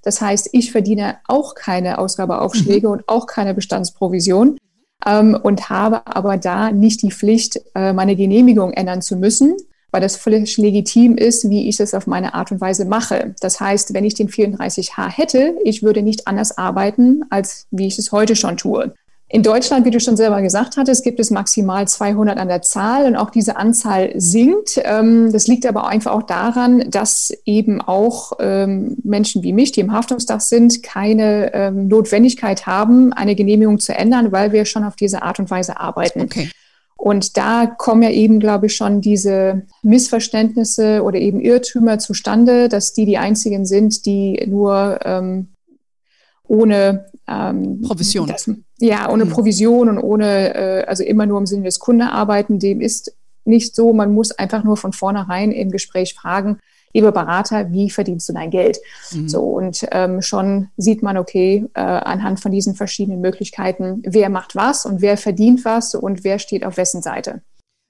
[0.03, 2.93] Das heißt, ich verdiene auch keine Ausgabeaufschläge mhm.
[2.93, 4.59] und auch keine Bestandsprovision
[5.07, 9.57] ähm, und habe aber da nicht die Pflicht, äh, meine Genehmigung ändern zu müssen,
[9.91, 13.35] weil das völlig legitim ist, wie ich es auf meine Art und Weise mache.
[13.41, 17.99] Das heißt, wenn ich den 34H hätte, ich würde nicht anders arbeiten, als wie ich
[17.99, 18.93] es heute schon tue.
[19.33, 23.07] In Deutschland, wie du schon selber gesagt hattest, gibt es maximal 200 an der Zahl
[23.07, 24.81] und auch diese Anzahl sinkt.
[24.83, 29.83] Ähm, das liegt aber einfach auch daran, dass eben auch ähm, Menschen wie mich, die
[29.83, 34.97] im Haftungsdach sind, keine ähm, Notwendigkeit haben, eine Genehmigung zu ändern, weil wir schon auf
[34.97, 36.23] diese Art und Weise arbeiten.
[36.23, 36.51] Okay.
[36.97, 42.95] Und da kommen ja eben, glaube ich, schon diese Missverständnisse oder eben Irrtümer zustande, dass
[42.95, 45.51] die die einzigen sind, die nur ähm,
[46.49, 48.27] ohne ähm, Provision.
[48.27, 49.31] Das, ja, ohne mhm.
[49.31, 52.59] Provision und ohne, äh, also immer nur im Sinne des Kunden arbeiten.
[52.59, 53.15] Dem ist
[53.45, 53.93] nicht so.
[53.93, 56.59] Man muss einfach nur von vornherein im Gespräch fragen,
[56.93, 58.79] lieber Berater, wie verdienst du dein Geld?
[59.13, 59.29] Mhm.
[59.29, 64.57] So und ähm, schon sieht man, okay, äh, anhand von diesen verschiedenen Möglichkeiten, wer macht
[64.57, 67.43] was und wer verdient was und wer steht auf wessen Seite.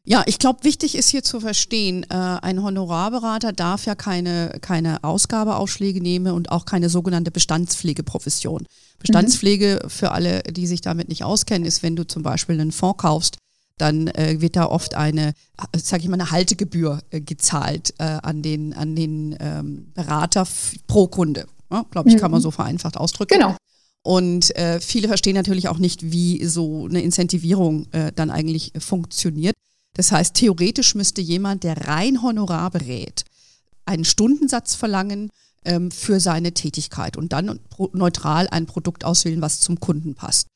[0.07, 5.05] Ja, ich glaube, wichtig ist hier zu verstehen, äh, ein Honorarberater darf ja keine, keine
[5.05, 8.66] Ausgabeaufschläge nehmen und auch keine sogenannte Bestandspflegeprofession.
[9.01, 9.91] Bestandspflege mhm.
[9.91, 13.39] für alle, die sich damit nicht auskennen, ist, wenn du zum Beispiel einen Fonds kaufst,
[13.79, 15.33] dann äh, wird da oft eine,
[15.75, 20.47] sage ich mal, eine Haltegebühr äh, gezahlt äh, an den, an den ähm, Berater
[20.87, 21.47] pro Kunde.
[21.73, 22.21] Ja, Glaube ich, mhm.
[22.21, 22.45] kann man mhm.
[22.45, 23.39] so vereinfacht ausdrücken.
[23.39, 23.57] Genau.
[24.03, 29.55] Und äh, viele verstehen natürlich auch nicht, wie so eine Incentivierung äh, dann eigentlich funktioniert.
[29.95, 33.25] Das heißt, theoretisch müsste jemand, der rein Honorar berät,
[33.85, 35.31] einen Stundensatz verlangen
[35.64, 37.61] ähm, für seine Tätigkeit und dann
[37.92, 40.46] neutral ein Produkt auswählen, was zum Kunden passt.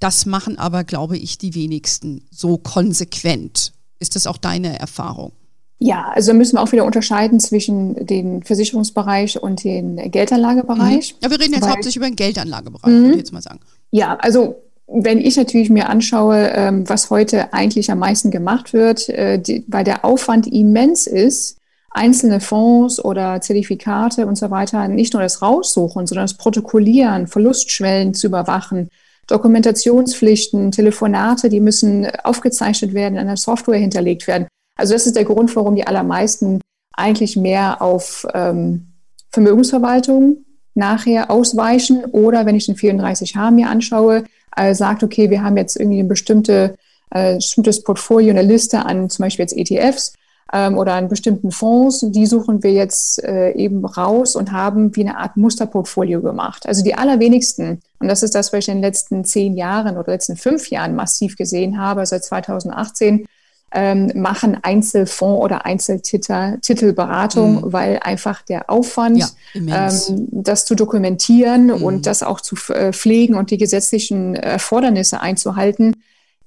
[0.00, 3.72] Das machen aber, glaube ich, die wenigsten so konsequent.
[3.98, 5.32] Ist das auch deine Erfahrung?
[5.78, 11.14] Ja, also müssen wir auch wieder unterscheiden zwischen dem Versicherungsbereich und dem Geldanlagebereich.
[11.14, 11.18] Mhm.
[11.22, 13.00] Ja, wir reden jetzt Weil, hauptsächlich über den Geldanlagebereich, mhm.
[13.00, 13.60] würde ich jetzt mal sagen.
[13.90, 19.08] Ja, also wenn ich natürlich mir anschaue, ähm, was heute eigentlich am meisten gemacht wird,
[19.08, 21.55] äh, weil der Aufwand immens ist,
[21.96, 28.12] einzelne Fonds oder Zertifikate und so weiter nicht nur das Raussuchen, sondern das Protokollieren, Verlustschwellen
[28.12, 28.90] zu überwachen,
[29.26, 34.46] Dokumentationspflichten, Telefonate, die müssen aufgezeichnet werden, in einer Software hinterlegt werden.
[34.76, 36.60] Also das ist der Grund, warum die allermeisten
[36.92, 38.92] eigentlich mehr auf ähm,
[39.32, 45.56] Vermögensverwaltung nachher ausweichen oder wenn ich den 34H mir anschaue, äh, sagt, okay, wir haben
[45.56, 46.76] jetzt irgendwie ein bestimmte,
[47.10, 50.12] äh, bestimmtes Portfolio, eine Liste an zum Beispiel jetzt ETFs
[50.52, 55.00] ähm, oder an bestimmten Fonds, die suchen wir jetzt äh, eben raus und haben wie
[55.00, 56.66] eine Art Musterportfolio gemacht.
[56.66, 60.12] Also die allerwenigsten, und das ist das, was ich in den letzten zehn Jahren oder
[60.12, 63.26] letzten fünf Jahren massiv gesehen habe, seit 2018,
[63.72, 67.72] ähm, machen Einzelfonds oder Einzeltitelberatung, mhm.
[67.72, 71.82] weil einfach der Aufwand, ja, ähm, das zu dokumentieren mhm.
[71.82, 75.96] und das auch zu äh, pflegen und die gesetzlichen Erfordernisse einzuhalten,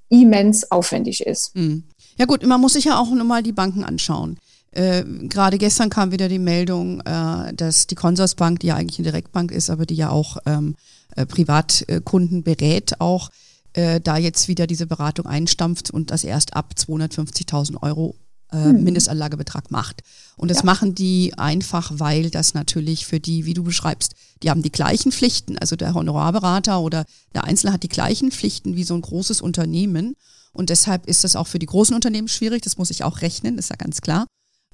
[0.08, 1.54] immens aufwendig ist.
[1.54, 1.84] Mhm.
[2.20, 4.36] Ja gut, man muss sich ja auch nochmal die Banken anschauen.
[4.72, 9.08] Äh, Gerade gestern kam wieder die Meldung, äh, dass die Consorsbank, die ja eigentlich eine
[9.10, 10.76] Direktbank ist, aber die ja auch ähm,
[11.16, 13.30] äh, Privatkunden berät, auch
[13.72, 18.16] äh, da jetzt wieder diese Beratung einstampft und das erst ab 250.000 Euro
[18.52, 18.84] äh, hm.
[18.84, 20.02] Mindestanlagebetrag macht.
[20.36, 20.64] Und das ja.
[20.64, 25.12] machen die einfach, weil das natürlich für die, wie du beschreibst, die haben die gleichen
[25.12, 25.58] Pflichten.
[25.58, 30.14] Also der Honorarberater oder der Einzelne hat die gleichen Pflichten wie so ein großes Unternehmen.
[30.52, 32.62] Und deshalb ist das auch für die großen Unternehmen schwierig.
[32.62, 34.26] Das muss ich auch rechnen, ist ja ganz klar.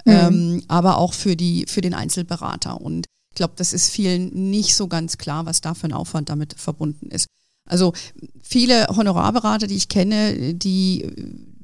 [0.04, 0.12] Mhm.
[0.12, 2.80] Ähm, aber auch für die, für den Einzelberater.
[2.80, 6.28] Und ich glaube, das ist vielen nicht so ganz klar, was da für ein Aufwand
[6.28, 7.26] damit verbunden ist.
[7.66, 7.92] Also
[8.40, 11.02] viele Honorarberater, die ich kenne, die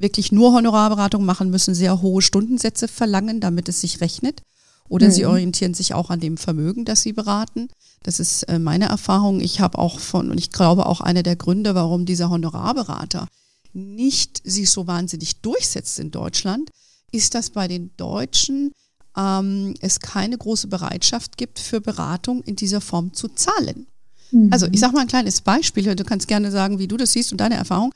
[0.02, 4.42] wirklich nur Honorarberatung machen, müssen sehr hohe Stundensätze verlangen, damit es sich rechnet.
[4.88, 5.12] Oder mhm.
[5.12, 7.68] sie orientieren sich auch an dem Vermögen, das sie beraten.
[8.02, 9.40] Das ist äh, meine Erfahrung.
[9.40, 13.28] Ich habe auch von, und ich glaube auch einer der Gründe, warum dieser Honorarberater
[13.72, 16.70] nicht sich so wahnsinnig durchsetzt in Deutschland,
[17.10, 18.72] ist, dass bei den Deutschen
[19.16, 23.86] ähm, es keine große Bereitschaft gibt, für Beratung in dieser Form zu zahlen.
[24.30, 24.52] Mhm.
[24.52, 27.32] Also ich sage mal ein kleines Beispiel, du kannst gerne sagen, wie du das siehst
[27.32, 27.92] und deine Erfahrung,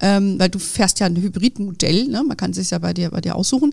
[0.00, 2.22] ähm, weil du fährst ja ein Hybridmodell, ne?
[2.22, 3.72] man kann es sich ja bei dir, bei dir aussuchen.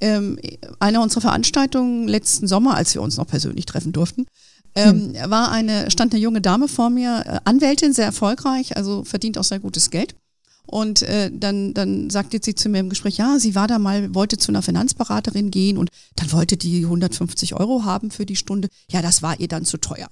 [0.00, 0.38] Ähm,
[0.78, 4.26] eine unserer Veranstaltungen letzten Sommer, als wir uns noch persönlich treffen durften,
[4.74, 5.30] ähm, mhm.
[5.30, 9.44] war eine, stand eine junge Dame vor mir, äh, Anwältin, sehr erfolgreich, also verdient auch
[9.44, 10.14] sehr gutes Geld.
[10.66, 14.14] Und äh, dann, dann sagte sie zu mir im Gespräch, ja, sie war da mal,
[14.14, 18.68] wollte zu einer Finanzberaterin gehen und dann wollte die 150 Euro haben für die Stunde.
[18.90, 20.08] Ja, das war ihr dann zu teuer.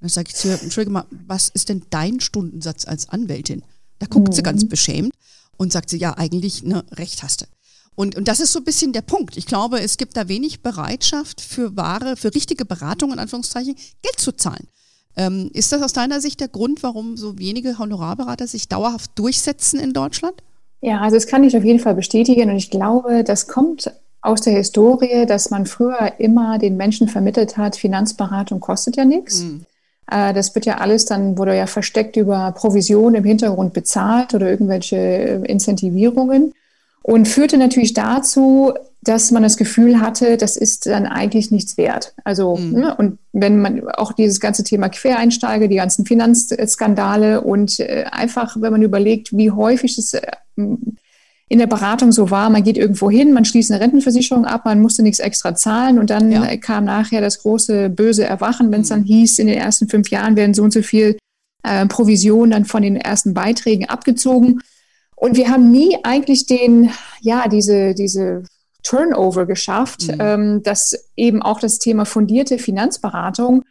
[0.00, 3.62] Dann sage ich zu ihr, Entschuldige mal, was ist denn dein Stundensatz als Anwältin?
[4.00, 4.32] Da guckt mhm.
[4.32, 4.68] sie ganz mhm.
[4.68, 5.12] beschämt
[5.56, 7.46] und sagt sie, ja, eigentlich, ne, recht hast du.
[7.94, 9.36] Und, und das ist so ein bisschen der Punkt.
[9.36, 14.18] Ich glaube, es gibt da wenig Bereitschaft für wahre, für richtige Beratung, in Anführungszeichen, Geld
[14.18, 14.66] zu zahlen.
[15.16, 19.78] Ähm, ist das aus deiner Sicht der Grund, warum so wenige Honorarberater sich dauerhaft durchsetzen
[19.78, 20.34] in Deutschland?
[20.80, 24.40] Ja, also das kann ich auf jeden Fall bestätigen und ich glaube, das kommt aus
[24.42, 29.40] der Historie, dass man früher immer den Menschen vermittelt hat, Finanzberatung kostet ja nichts.
[29.40, 29.66] Mhm.
[30.10, 34.48] Äh, das wird ja alles dann, wurde ja versteckt über Provision im Hintergrund bezahlt oder
[34.48, 36.54] irgendwelche äh, Incentivierungen
[37.02, 42.12] und führte natürlich dazu, dass man das Gefühl hatte, das ist dann eigentlich nichts wert.
[42.24, 42.72] Also, mhm.
[42.72, 48.56] ne, und wenn man auch dieses ganze Thema Quereinsteiger, die ganzen Finanzskandale und äh, einfach,
[48.60, 50.20] wenn man überlegt, wie häufig es äh,
[51.50, 54.80] in der Beratung so war, man geht irgendwo hin, man schließt eine Rentenversicherung ab, man
[54.80, 56.56] musste nichts extra zahlen und dann ja.
[56.56, 58.94] kam nachher das große böse Erwachen, wenn es mhm.
[58.94, 61.18] dann hieß, in den ersten fünf Jahren werden so und so viel
[61.64, 64.60] äh, Provision dann von den ersten Beiträgen abgezogen.
[65.16, 68.44] Und wir haben nie eigentlich den, ja, diese, diese
[68.84, 70.18] Turnover geschafft, mhm.
[70.20, 73.64] ähm, dass eben auch das Thema fundierte Finanzberatung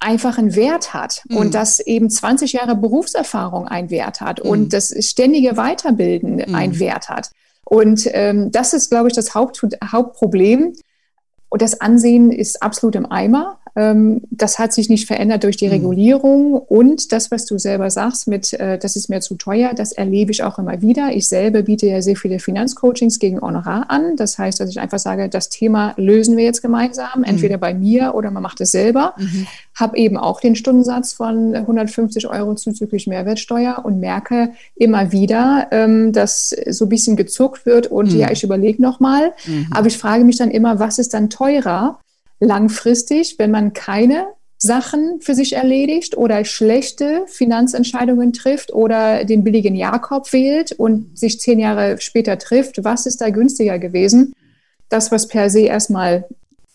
[0.00, 1.36] einfach einen Wert hat mhm.
[1.36, 4.50] und dass eben 20 Jahre Berufserfahrung einen Wert hat mhm.
[4.50, 6.54] und das ständige Weiterbilden mhm.
[6.54, 7.30] einen Wert hat.
[7.64, 10.72] Und ähm, das ist, glaube ich, das Haupt, Hauptproblem.
[11.50, 13.58] Und das Ansehen ist absolut im Eimer.
[13.76, 15.72] Ähm, das hat sich nicht verändert durch die mhm.
[15.72, 16.54] Regulierung.
[16.54, 20.32] Und das, was du selber sagst, mit, äh, das ist mir zu teuer, das erlebe
[20.32, 21.10] ich auch immer wieder.
[21.12, 24.16] Ich selber biete ja sehr viele Finanzcoachings gegen Honorar an.
[24.16, 27.60] Das heißt, dass ich einfach sage, das Thema lösen wir jetzt gemeinsam, entweder mhm.
[27.60, 29.14] bei mir oder man macht es selber.
[29.80, 36.12] Habe eben auch den Stundensatz von 150 Euro zuzüglich Mehrwertsteuer und merke immer wieder, ähm,
[36.12, 38.18] dass so ein bisschen gezuckt wird und mhm.
[38.18, 39.32] ja, ich überlege nochmal.
[39.46, 39.68] Mhm.
[39.72, 41.98] Aber ich frage mich dann immer, was ist dann teurer?
[42.40, 44.26] langfristig, wenn man keine
[44.58, 51.40] Sachen für sich erledigt oder schlechte Finanzentscheidungen trifft oder den billigen Jakob wählt und sich
[51.40, 54.34] zehn Jahre später trifft, was ist da günstiger gewesen?
[54.88, 56.26] Das, was per se erstmal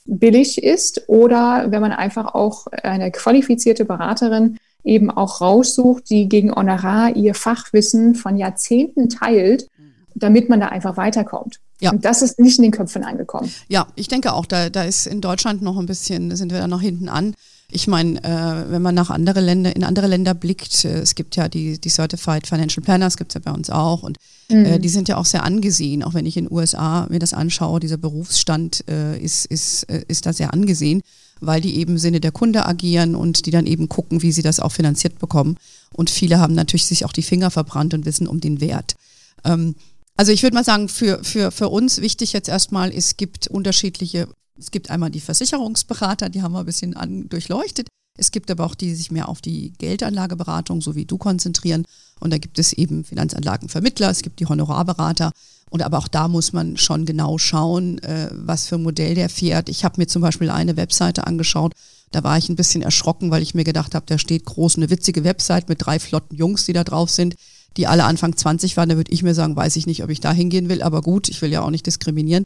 [0.06, 6.54] billig ist oder wenn man einfach auch eine qualifizierte Beraterin eben auch raussucht, die gegen
[6.54, 9.68] Honorar ihr Fachwissen von Jahrzehnten teilt,
[10.13, 11.60] damit man da einfach weiterkommt.
[11.82, 11.91] Ja.
[11.91, 13.52] Und das ist nicht in den Köpfen angekommen.
[13.68, 16.68] Ja, ich denke auch, da, da ist in Deutschland noch ein bisschen, sind wir da
[16.68, 17.36] noch hinten an.
[17.71, 21.36] Ich meine, äh, wenn man nach andere Länder, in andere Länder blickt, äh, es gibt
[21.36, 24.17] ja die, die Certified Financial Planners, gibt es ja bei uns auch und
[24.49, 24.65] äh, mhm.
[24.65, 27.34] äh, die sind ja auch sehr angesehen, auch wenn ich in den USA mir das
[27.34, 31.01] anschaue, dieser Berufsstand äh, ist, ist, äh, ist da sehr angesehen,
[31.41, 34.43] weil die eben im Sinne der Kunde agieren und die dann eben gucken, wie sie
[34.43, 35.58] das auch finanziert bekommen.
[35.91, 38.95] Und viele haben natürlich sich auch die Finger verbrannt und wissen um den Wert.
[39.43, 39.75] Ähm,
[40.17, 44.28] also ich würde mal sagen, für, für, für uns wichtig jetzt erstmal, es gibt unterschiedliche,
[44.58, 47.88] es gibt einmal die Versicherungsberater, die haben wir ein bisschen an, durchleuchtet.
[48.18, 51.86] Es gibt aber auch die, die sich mehr auf die Geldanlageberatung, so wie du, konzentrieren.
[52.22, 55.32] Und da gibt es eben Finanzanlagenvermittler, es gibt die Honorarberater.
[55.70, 59.30] Und aber auch da muss man schon genau schauen, äh, was für ein Modell der
[59.30, 59.68] fährt.
[59.68, 61.74] Ich habe mir zum Beispiel eine Webseite angeschaut,
[62.12, 64.89] da war ich ein bisschen erschrocken, weil ich mir gedacht habe, da steht groß eine
[64.89, 67.36] witzige Website mit drei flotten Jungs, die da drauf sind
[67.78, 70.20] die alle Anfang 20 waren, da würde ich mir sagen, weiß ich nicht, ob ich
[70.20, 72.46] da hingehen will, aber gut, ich will ja auch nicht diskriminieren.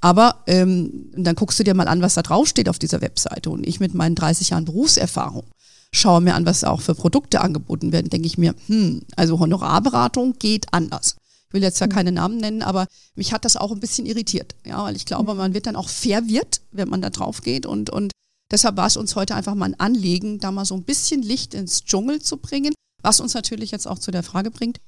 [0.00, 3.50] Aber ähm, dann guckst du dir mal an, was da draufsteht auf dieser Webseite.
[3.50, 5.44] Und ich mit meinen 30 Jahren Berufserfahrung
[5.92, 10.34] schaue mir an, was auch für Produkte angeboten werden, denke ich mir, hm, also Honorarberatung
[10.38, 11.16] geht anders.
[11.48, 14.56] Ich will jetzt ja keine Namen nennen, aber mich hat das auch ein bisschen irritiert.
[14.66, 17.66] Ja, weil ich glaube, man wird dann auch verwirrt, wenn man da drauf geht.
[17.66, 18.12] Und, und
[18.50, 21.54] deshalb war es uns heute einfach mal ein Anliegen, da mal so ein bisschen Licht
[21.54, 22.74] ins Dschungel zu bringen.
[23.02, 24.78] Was uns natürlich jetzt auch zu der Frage bringt,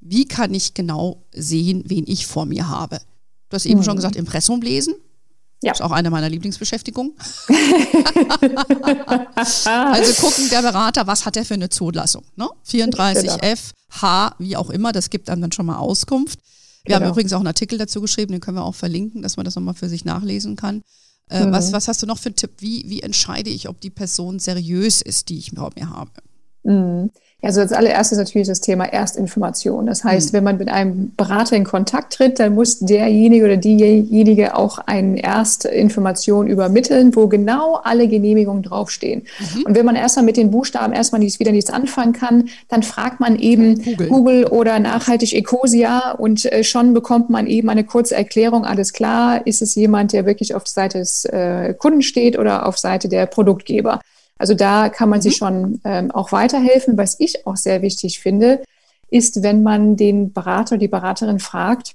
[0.00, 3.00] wie kann ich genau sehen, wen ich vor mir habe?
[3.48, 3.84] Du hast eben mhm.
[3.84, 4.94] schon gesagt, Impressum lesen.
[5.62, 5.72] Ja.
[5.72, 7.14] Das ist auch eine meiner Lieblingsbeschäftigungen.
[9.64, 12.24] also gucken der Berater, was hat er für eine Zulassung?
[12.36, 12.48] Ne?
[12.66, 13.56] 34F, genau.
[13.90, 16.38] H, wie auch immer, das gibt einem dann schon mal Auskunft.
[16.84, 17.06] Wir genau.
[17.06, 19.56] haben übrigens auch einen Artikel dazu geschrieben, den können wir auch verlinken, dass man das
[19.56, 20.82] nochmal für sich nachlesen kann.
[21.28, 21.52] Äh, mhm.
[21.52, 22.52] was, was hast du noch für einen Tipp?
[22.58, 26.10] Wie, wie entscheide ich, ob die Person seriös ist, die ich vor mir habe?
[26.62, 27.10] Mhm.
[27.40, 29.86] Also als allererstes natürlich das Thema Erstinformation.
[29.86, 30.36] Das heißt, mhm.
[30.36, 35.22] wenn man mit einem Berater in Kontakt tritt, dann muss derjenige oder diejenige auch eine
[35.22, 39.22] Erstinformation übermitteln, wo genau alle Genehmigungen draufstehen.
[39.38, 39.62] Mhm.
[39.66, 43.20] Und wenn man erstmal mit den Buchstaben erstmal nichts, wieder nichts anfangen kann, dann fragt
[43.20, 48.16] man eben Google, Google oder nachhaltig Ecosia und äh, schon bekommt man eben eine kurze
[48.16, 48.64] Erklärung.
[48.64, 52.66] Alles klar, ist es jemand, der wirklich auf der Seite des äh, Kunden steht oder
[52.66, 54.00] auf Seite der Produktgeber?
[54.38, 55.22] Also da kann man mhm.
[55.22, 56.96] sich schon ähm, auch weiterhelfen.
[56.96, 58.62] Was ich auch sehr wichtig finde,
[59.10, 61.94] ist, wenn man den Berater, die Beraterin fragt,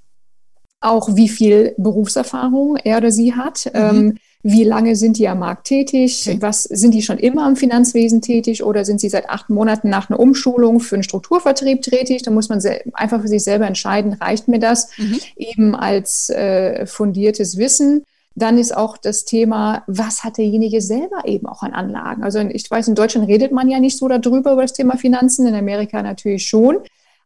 [0.82, 3.66] auch wie viel Berufserfahrung er oder sie hat.
[3.74, 3.80] Mhm.
[3.80, 6.26] Ähm, wie lange sind die am Markt tätig?
[6.28, 6.38] Okay.
[6.42, 10.10] Was sind die schon immer im Finanzwesen tätig oder sind sie seit acht Monaten nach
[10.10, 12.24] einer Umschulung für einen Strukturvertrieb tätig?
[12.24, 15.20] Da muss man einfach für sich selber entscheiden, reicht mir das mhm.
[15.38, 18.04] eben als äh, fundiertes Wissen?
[18.36, 22.24] Dann ist auch das Thema, was hat derjenige selber eben auch an Anlagen?
[22.24, 25.46] Also ich weiß, in Deutschland redet man ja nicht so darüber, über das Thema Finanzen,
[25.46, 26.78] in Amerika natürlich schon.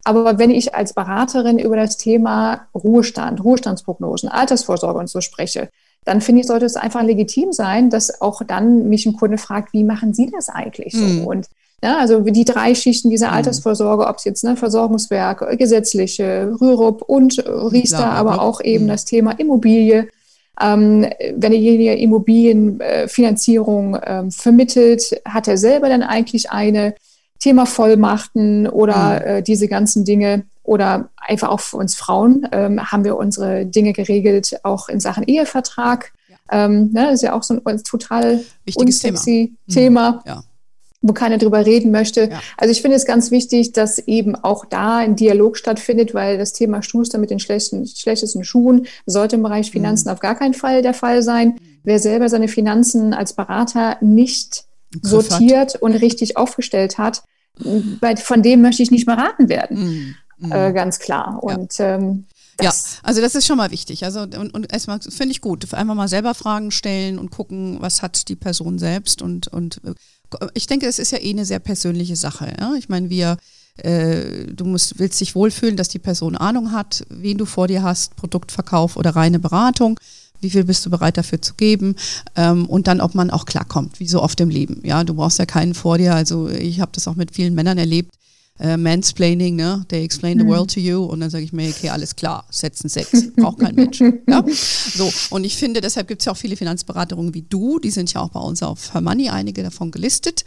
[0.04, 5.70] Aber wenn ich als Beraterin über das Thema Ruhestand, Ruhestandsprognosen, Altersvorsorge und so spreche,
[6.06, 9.74] dann finde ich, sollte es einfach legitim sein, dass auch dann mich ein Kunde fragt,
[9.74, 11.04] wie machen Sie das eigentlich so?
[11.04, 11.28] Mhm.
[11.28, 11.48] Und
[11.84, 13.36] ja, also die drei Schichten dieser hm.
[13.36, 18.90] Altersvorsorge, ob es jetzt ne, Versorgungswerk, gesetzliche, Rürup und Riester, aber auch eben mhm.
[18.90, 20.08] das Thema Immobilie
[20.60, 26.96] ähm, wenn derjenige Immobilienfinanzierung äh, vermittelt, hat er selber dann eigentlich eine
[27.40, 29.28] Thema Vollmachten oder mhm.
[29.28, 33.94] äh, diese ganzen Dinge oder einfach auch für uns Frauen ähm, haben wir unsere Dinge
[33.94, 36.12] geregelt, auch in Sachen Ehevertrag.
[36.28, 36.66] Ja.
[36.66, 39.74] Ähm, ne, ist ja auch so ein total Wichtiges unsexy Thema.
[39.74, 40.12] Thema.
[40.12, 40.22] Mhm.
[40.26, 40.44] Ja
[41.08, 42.30] wo keiner drüber reden möchte.
[42.30, 42.42] Ja.
[42.58, 46.54] Also ich finde es ganz wichtig, dass eben auch da ein Dialog stattfindet, weil das
[46.54, 50.14] Thema Schuster mit den schlechten, schlechtesten Schuhen sollte im Bereich Finanzen mhm.
[50.14, 51.60] auf gar keinen Fall der Fall sein.
[51.84, 54.66] Wer selber seine Finanzen als Berater nicht
[55.02, 55.82] sortiert hat.
[55.82, 57.24] und richtig aufgestellt hat,
[58.18, 60.16] von dem möchte ich nicht beraten werden.
[60.40, 60.52] Mhm.
[60.52, 61.40] Äh, ganz klar.
[61.42, 61.96] Und ja.
[61.96, 62.26] ähm,
[62.62, 62.72] ja,
[63.04, 64.04] also das ist schon mal wichtig.
[64.04, 68.02] Also und, und erstmal finde ich gut, einfach mal selber Fragen stellen und gucken, was
[68.02, 69.94] hat die Person selbst und und äh,
[70.54, 72.54] ich denke, es ist ja eh eine sehr persönliche Sache.
[72.60, 72.74] Ja?
[72.76, 73.38] Ich meine, wir,
[73.78, 77.84] äh, du musst, willst dich wohlfühlen, dass die Person Ahnung hat, wen du vor dir
[77.84, 80.00] hast, Produktverkauf oder reine Beratung.
[80.40, 81.96] Wie viel bist du bereit dafür zu geben?
[82.36, 84.82] Ähm, und dann, ob man auch klarkommt, wie so oft im Leben.
[84.84, 86.14] Ja, du brauchst ja keinen vor dir.
[86.14, 88.14] Also ich habe das auch mit vielen Männern erlebt,
[88.60, 89.86] äh, Mansplaining, ne?
[89.88, 90.50] They explain the mhm.
[90.50, 93.76] world to you und dann sage ich mir, okay, alles klar, setzen Sex, braucht kein
[93.76, 94.02] Mensch.
[94.28, 94.44] ja?
[94.48, 98.12] So, und ich finde, deshalb gibt es ja auch viele Finanzberaterinnen wie du, die sind
[98.14, 100.46] ja auch bei uns auf Her Money, einige davon gelistet.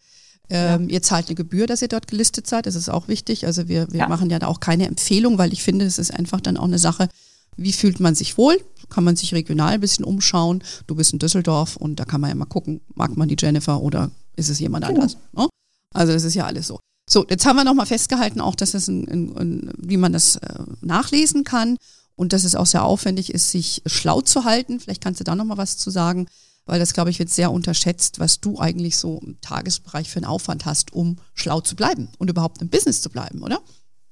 [0.48, 0.94] Ähm, ja.
[0.94, 3.46] Ihr zahlt eine Gebühr, dass ihr dort gelistet seid, das ist auch wichtig.
[3.46, 4.08] Also wir, wir ja.
[4.08, 6.78] machen ja da auch keine Empfehlung, weil ich finde, es ist einfach dann auch eine
[6.78, 7.08] Sache,
[7.56, 8.60] wie fühlt man sich wohl?
[8.88, 10.62] Kann man sich regional ein bisschen umschauen?
[10.86, 13.80] Du bist in Düsseldorf und da kann man ja mal gucken, mag man die Jennifer
[13.80, 15.00] oder ist es jemand genau.
[15.00, 15.16] anders?
[15.32, 15.48] Ne?
[15.94, 16.80] Also es ist ja alles so.
[17.12, 20.36] So, jetzt haben wir nochmal festgehalten, auch dass es ein, ein, ein, wie man das
[20.36, 21.76] äh, nachlesen kann
[22.14, 24.78] und dass es auch sehr aufwendig ist, sich schlau zu halten.
[24.78, 26.28] Vielleicht kannst du da nochmal was zu sagen,
[26.66, 30.26] weil das, glaube ich, wird sehr unterschätzt, was du eigentlich so im Tagesbereich für einen
[30.26, 33.58] Aufwand hast, um schlau zu bleiben und überhaupt im Business zu bleiben, oder?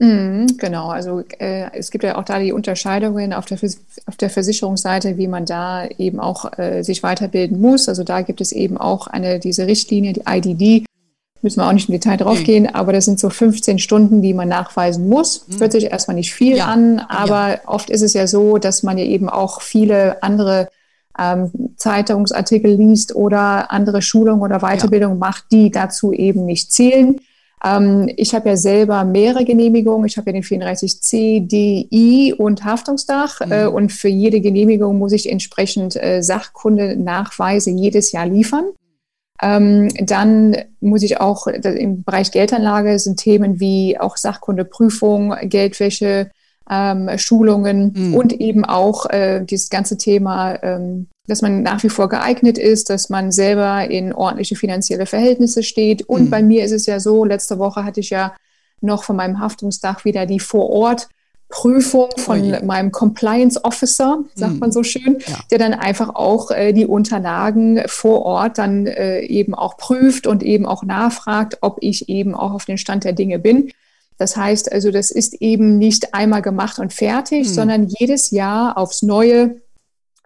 [0.01, 3.59] Mhm, genau, also äh, es gibt ja auch da die Unterscheidungen auf der,
[4.07, 7.89] auf der Versicherungsseite, wie man da eben auch äh, sich weiterbilden muss.
[7.89, 10.88] Also da gibt es eben auch eine diese Richtlinie, die IDD,
[11.43, 14.35] müssen wir auch nicht im Detail drauf gehen, aber das sind so 15 Stunden, die
[14.35, 15.47] man nachweisen muss.
[15.47, 15.61] Mhm.
[15.61, 16.67] Hört sich erstmal nicht viel ja.
[16.67, 17.61] an, aber ja.
[17.67, 20.69] oft ist es ja so, dass man ja eben auch viele andere
[21.19, 25.19] ähm, Zeitungsartikel liest oder andere Schulungen oder Weiterbildung ja.
[25.19, 27.21] macht, die dazu eben nicht zählen.
[27.65, 30.07] Ähm, ich habe ja selber mehrere Genehmigungen.
[30.07, 33.41] Ich habe ja den 34c, D, I und Haftungsdach.
[33.45, 33.53] Mhm.
[33.53, 38.67] Äh, und für jede Genehmigung muss ich entsprechend äh, Sachkunde Nachweise jedes Jahr liefern.
[39.41, 46.31] Ähm, dann muss ich auch im Bereich Geldanlage sind Themen wie auch Sachkundeprüfung, Geldwäsche,
[46.71, 48.15] ähm, Schulungen mhm.
[48.15, 52.91] und eben auch äh, dieses ganze Thema, ähm, dass man nach wie vor geeignet ist,
[52.91, 56.03] dass man selber in ordentliche finanzielle Verhältnisse steht.
[56.03, 56.31] Und mhm.
[56.31, 58.35] bei mir ist es ja so, letzte Woche hatte ich ja
[58.81, 61.09] noch von meinem Haftungsdach wieder die Vorort
[61.49, 64.59] Prüfung von oh meinem Compliance Officer, sagt hm.
[64.59, 65.39] man so schön, ja.
[65.51, 70.43] der dann einfach auch äh, die Unterlagen vor Ort dann äh, eben auch prüft und
[70.43, 73.73] eben auch nachfragt, ob ich eben auch auf den Stand der Dinge bin.
[74.19, 77.55] Das heißt also, das ist eben nicht einmal gemacht und fertig, hm.
[77.55, 79.63] sondern jedes Jahr aufs Neue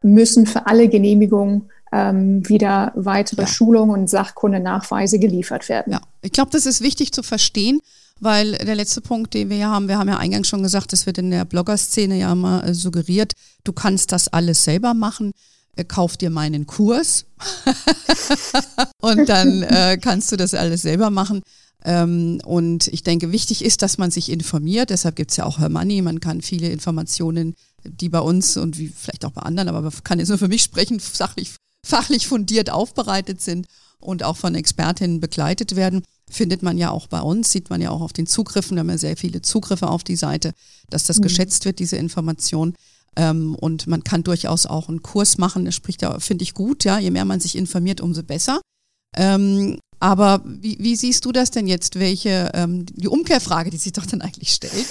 [0.02, 3.46] müssen für alle Genehmigungen ähm, wieder weitere ja.
[3.46, 5.92] Schulungen und Sachkundenachweise geliefert werden.
[5.92, 7.80] Ja, ich glaube, das ist wichtig zu verstehen
[8.22, 11.06] weil der letzte Punkt, den wir hier haben, wir haben ja eingangs schon gesagt, es
[11.06, 13.32] wird in der Blogger-Szene ja immer äh, suggeriert,
[13.64, 15.32] du kannst das alles selber machen,
[15.74, 17.24] äh, kauf dir meinen Kurs
[19.00, 21.42] und dann äh, kannst du das alles selber machen.
[21.84, 24.90] Ähm, und ich denke, wichtig ist, dass man sich informiert.
[24.90, 26.00] Deshalb gibt es ja auch Her Money.
[26.00, 29.92] Man kann viele Informationen, die bei uns und wie vielleicht auch bei anderen, aber man
[30.04, 33.66] kann jetzt nur für mich sprechen, sachlich, fachlich fundiert aufbereitet sind
[34.02, 37.90] und auch von Expertinnen begleitet werden findet man ja auch bei uns, sieht man ja
[37.90, 40.52] auch auf den Zugriffen, wir haben ja sehr viele Zugriffe auf die Seite,
[40.90, 41.22] dass das mhm.
[41.22, 42.74] geschätzt wird, diese Information.
[43.16, 46.84] Ähm, und man kann durchaus auch einen Kurs machen, das spricht ja, finde ich gut,
[46.84, 48.60] ja, je mehr man sich informiert, umso besser.
[49.14, 52.00] Ähm, aber wie, wie, siehst du das denn jetzt?
[52.00, 54.86] Welche ähm, die Umkehrfrage, die sich doch dann eigentlich stellt,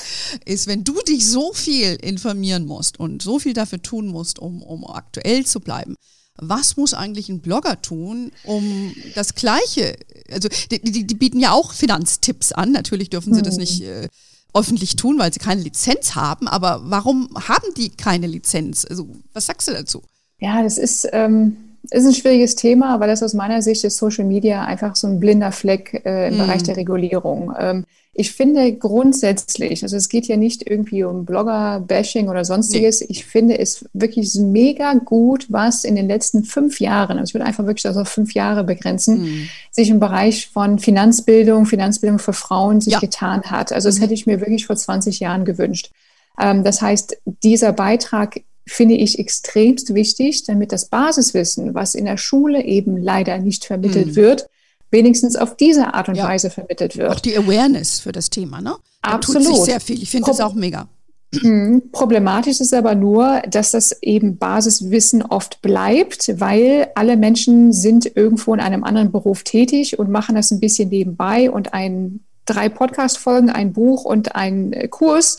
[0.45, 4.61] ist, wenn du dich so viel informieren musst und so viel dafür tun musst, um,
[4.61, 5.95] um aktuell zu bleiben,
[6.41, 9.95] was muss eigentlich ein Blogger tun, um das Gleiche,
[10.29, 13.61] also die, die, die bieten ja auch Finanztipps an, natürlich dürfen sie das hm.
[13.61, 14.09] nicht äh,
[14.53, 18.85] öffentlich tun, weil sie keine Lizenz haben, aber warum haben die keine Lizenz?
[18.85, 20.01] Also was sagst du dazu?
[20.39, 24.25] Ja, das ist, ähm, ist ein schwieriges Thema, weil das aus meiner Sicht ist Social
[24.25, 26.37] Media einfach so ein blinder Fleck äh, im mm.
[26.37, 27.53] Bereich der Regulierung.
[27.57, 32.99] Ähm, ich finde grundsätzlich, also es geht ja nicht irgendwie um Blogger-Bashing oder sonstiges.
[32.99, 33.07] Nee.
[33.09, 37.45] Ich finde es wirklich mega gut, was in den letzten fünf Jahren, also ich würde
[37.45, 39.49] einfach wirklich das auf fünf Jahre begrenzen, mhm.
[39.71, 42.99] sich im Bereich von Finanzbildung, Finanzbildung für Frauen sich ja.
[42.99, 43.71] getan hat.
[43.71, 44.01] Also das mhm.
[44.01, 45.91] hätte ich mir wirklich vor 20 Jahren gewünscht.
[46.37, 48.41] Ähm, das heißt, dieser Beitrag
[48.71, 54.07] finde ich extremst wichtig, damit das Basiswissen, was in der Schule eben leider nicht vermittelt
[54.07, 54.15] mhm.
[54.15, 54.49] wird,
[54.91, 56.27] wenigstens auf diese Art und ja.
[56.27, 57.11] Weise vermittelt wird.
[57.11, 58.75] Auch die Awareness für das Thema, ne?
[59.01, 59.47] Da Absolut.
[59.47, 60.01] tut sich sehr viel.
[60.01, 60.87] Ich finde das auch mega.
[61.31, 61.83] Mhm.
[61.91, 68.53] Problematisch ist aber nur, dass das eben Basiswissen oft bleibt, weil alle Menschen sind irgendwo
[68.53, 73.49] in einem anderen Beruf tätig und machen das ein bisschen nebenbei und ein drei Podcast-Folgen,
[73.49, 75.37] ein Buch und ein Kurs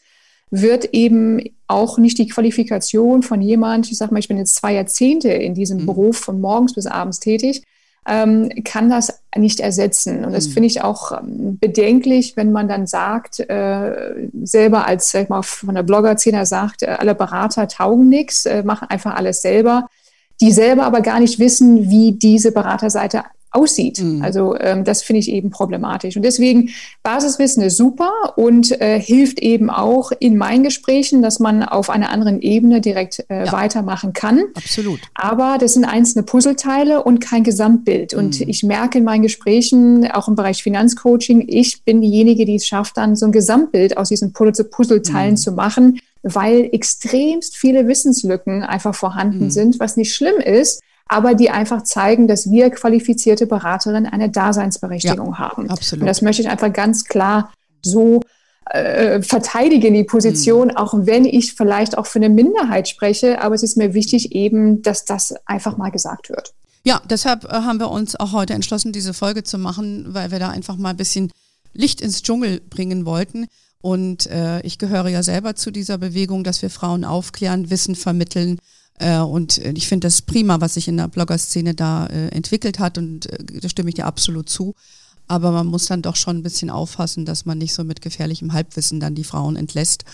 [0.53, 4.75] wird eben auch nicht die Qualifikation von jemand, ich sage mal, ich bin jetzt zwei
[4.75, 5.87] Jahrzehnte in diesem mhm.
[5.87, 7.63] Beruf von morgens bis abends tätig,
[8.07, 10.27] ähm, kann das nicht ersetzen.
[10.27, 10.53] Und das mhm.
[10.53, 15.43] finde ich auch ähm, bedenklich, wenn man dann sagt, äh, selber als sag ich mal,
[15.43, 19.89] von der Blogger-Szene sagt, äh, alle Berater taugen nichts, äh, machen einfach alles selber,
[20.43, 23.23] die selber aber gar nicht wissen, wie diese Beraterseite
[23.53, 24.01] aussieht.
[24.01, 24.23] Mhm.
[24.23, 26.17] Also ähm, das finde ich eben problematisch.
[26.17, 26.71] Und deswegen,
[27.03, 32.11] Basiswissen ist super und äh, hilft eben auch in meinen Gesprächen, dass man auf einer
[32.11, 33.53] anderen Ebene direkt äh, ja.
[33.53, 34.43] weitermachen kann.
[34.55, 35.01] Absolut.
[35.15, 38.15] Aber das sind einzelne Puzzleteile und kein Gesamtbild.
[38.15, 38.49] Und mhm.
[38.49, 42.97] ich merke in meinen Gesprächen, auch im Bereich Finanzcoaching, ich bin diejenige, die es schafft,
[42.97, 45.37] dann so ein Gesamtbild aus diesen Puzzleteilen mhm.
[45.37, 49.51] zu machen, weil extremst viele Wissenslücken einfach vorhanden mhm.
[49.51, 55.33] sind, was nicht schlimm ist aber die einfach zeigen, dass wir qualifizierte Beraterinnen eine Daseinsberechtigung
[55.33, 55.71] ja, haben.
[55.71, 56.03] Absolut.
[56.03, 58.21] Und das möchte ich einfach ganz klar so
[58.67, 60.77] äh, verteidigen, die Position, mhm.
[60.77, 64.83] auch wenn ich vielleicht auch für eine Minderheit spreche, aber es ist mir wichtig eben,
[64.83, 66.55] dass das einfach mal gesagt wird.
[66.85, 70.39] Ja, deshalb äh, haben wir uns auch heute entschlossen, diese Folge zu machen, weil wir
[70.39, 71.31] da einfach mal ein bisschen
[71.75, 73.47] Licht ins Dschungel bringen wollten.
[73.81, 78.59] Und äh, ich gehöre ja selber zu dieser Bewegung, dass wir Frauen aufklären, Wissen vermitteln
[79.11, 83.27] und ich finde das prima, was sich in der Blogger-Szene da äh, entwickelt hat und
[83.27, 84.75] äh, da stimme ich dir absolut zu.
[85.29, 88.53] Aber man muss dann doch schon ein bisschen aufpassen, dass man nicht so mit gefährlichem
[88.53, 90.05] Halbwissen dann die Frauen entlässt.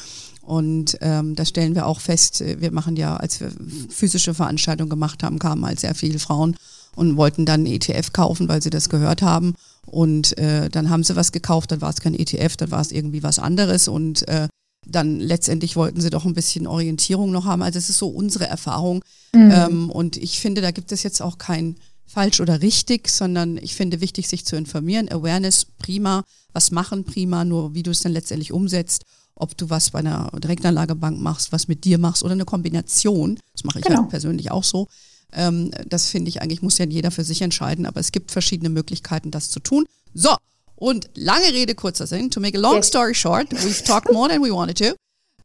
[0.42, 3.50] Und ähm, da stellen wir auch fest, wir machen ja, als wir
[3.88, 6.56] physische Veranstaltungen gemacht haben, kamen halt sehr viele Frauen
[6.94, 9.54] und wollten dann ETF kaufen, weil sie das gehört haben.
[9.86, 12.92] Und äh, dann haben sie was gekauft, dann war es kein ETF, dann war es
[12.92, 13.88] irgendwie was anderes.
[13.88, 14.48] Und äh,
[14.86, 17.62] dann letztendlich wollten sie doch ein bisschen Orientierung noch haben.
[17.62, 19.04] Also es ist so unsere Erfahrung.
[19.32, 19.50] Mhm.
[19.50, 21.76] Ähm, und ich finde, da gibt es jetzt auch kein
[22.06, 25.10] falsch oder richtig, sondern ich finde wichtig, sich zu informieren.
[25.10, 26.24] Awareness, prima.
[26.52, 27.44] Was machen, prima.
[27.44, 29.04] Nur wie du es dann letztendlich umsetzt.
[29.34, 33.38] Ob du was bei einer Direktanlagebank machst, was mit dir machst oder eine Kombination.
[33.52, 34.00] Das mache ich genau.
[34.00, 34.88] halt persönlich auch so.
[35.32, 38.70] Ähm, das finde ich eigentlich, muss ja jeder für sich entscheiden, aber es gibt verschiedene
[38.70, 39.84] Möglichkeiten, das zu tun.
[40.14, 40.34] So,
[40.78, 42.30] und lange Rede, kurzer Sinn.
[42.30, 42.88] To make a long yes.
[42.88, 44.94] story short, we've talked more than we wanted to.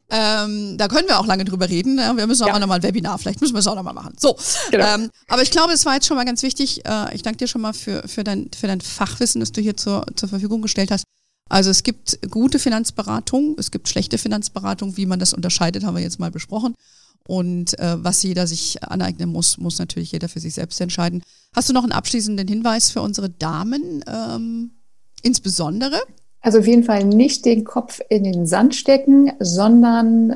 [0.09, 1.95] Ähm, da können wir auch lange drüber reden.
[1.95, 2.13] Ne?
[2.15, 2.59] Wir müssen auch ja.
[2.59, 4.13] nochmal ein Webinar, vielleicht müssen wir es auch nochmal machen.
[4.19, 4.37] So,
[4.69, 4.85] genau.
[4.85, 6.85] ähm, aber ich glaube, es war jetzt schon mal ganz wichtig.
[6.85, 9.75] Äh, ich danke dir schon mal für, für, dein, für dein Fachwissen, das du hier
[9.75, 11.05] zur, zur Verfügung gestellt hast.
[11.49, 14.97] Also es gibt gute Finanzberatung, es gibt schlechte Finanzberatung.
[14.97, 16.75] Wie man das unterscheidet, haben wir jetzt mal besprochen.
[17.27, 21.23] Und äh, was jeder sich aneignen muss, muss natürlich jeder für sich selbst entscheiden.
[21.55, 24.71] Hast du noch einen abschließenden Hinweis für unsere Damen ähm,
[25.23, 25.99] insbesondere?
[26.41, 30.35] Also auf jeden Fall nicht den Kopf in den Sand stecken, sondern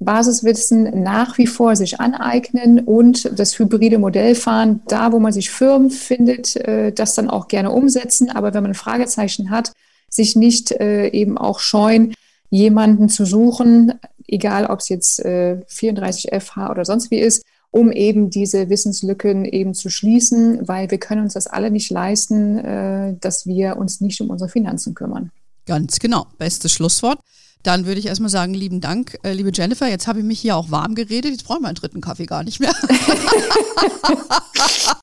[0.00, 5.50] Basiswissen nach wie vor sich aneignen und das hybride Modell fahren, da wo man sich
[5.50, 8.30] Firmen findet, äh, das dann auch gerne umsetzen.
[8.30, 9.72] Aber wenn man Fragezeichen hat,
[10.08, 12.14] sich nicht äh, eben auch scheuen,
[12.50, 13.94] jemanden zu suchen,
[14.26, 19.44] egal ob es jetzt 34 äh, FH oder sonst wie ist, um eben diese Wissenslücken
[19.44, 24.20] eben zu schließen, weil wir können uns das alle nicht leisten, dass wir uns nicht
[24.20, 25.30] um unsere Finanzen kümmern.
[25.66, 26.26] Ganz genau.
[26.38, 27.18] Bestes Schlusswort.
[27.62, 29.88] Dann würde ich erstmal sagen, lieben Dank, äh, liebe Jennifer.
[29.88, 31.32] Jetzt habe ich mich hier auch warm geredet.
[31.32, 32.72] Jetzt brauchen wir einen dritten Kaffee gar nicht mehr.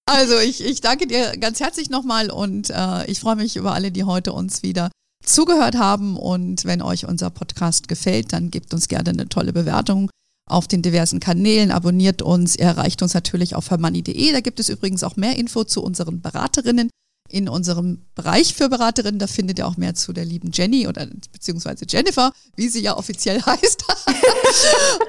[0.06, 3.92] also ich, ich danke dir ganz herzlich nochmal und äh, ich freue mich über alle,
[3.92, 4.90] die heute uns wieder
[5.24, 6.18] zugehört haben.
[6.18, 10.10] Und wenn euch unser Podcast gefällt, dann gebt uns gerne eine tolle Bewertung
[10.48, 12.56] auf den diversen Kanälen, abonniert uns.
[12.56, 14.32] Ihr erreicht uns natürlich auf hermanni.de.
[14.32, 16.90] Da gibt es übrigens auch mehr Info zu unseren Beraterinnen
[17.30, 19.20] in unserem Bereich für Beraterinnen.
[19.20, 22.96] Da findet ihr auch mehr zu der lieben Jenny oder beziehungsweise Jennifer, wie sie ja
[22.98, 23.84] offiziell heißt.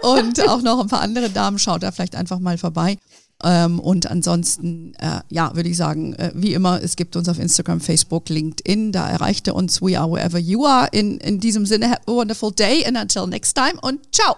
[0.03, 1.59] und auch noch ein paar andere Damen.
[1.59, 2.97] Schaut da vielleicht einfach mal vorbei.
[3.45, 7.39] Ähm, und ansonsten, äh, ja, würde ich sagen, äh, wie immer, es gibt uns auf
[7.39, 8.93] Instagram, Facebook, LinkedIn.
[8.93, 9.83] Da erreicht ihr uns.
[9.83, 10.89] We are wherever you are.
[10.93, 14.37] In, in diesem Sinne, have a wonderful day and until next time und ciao.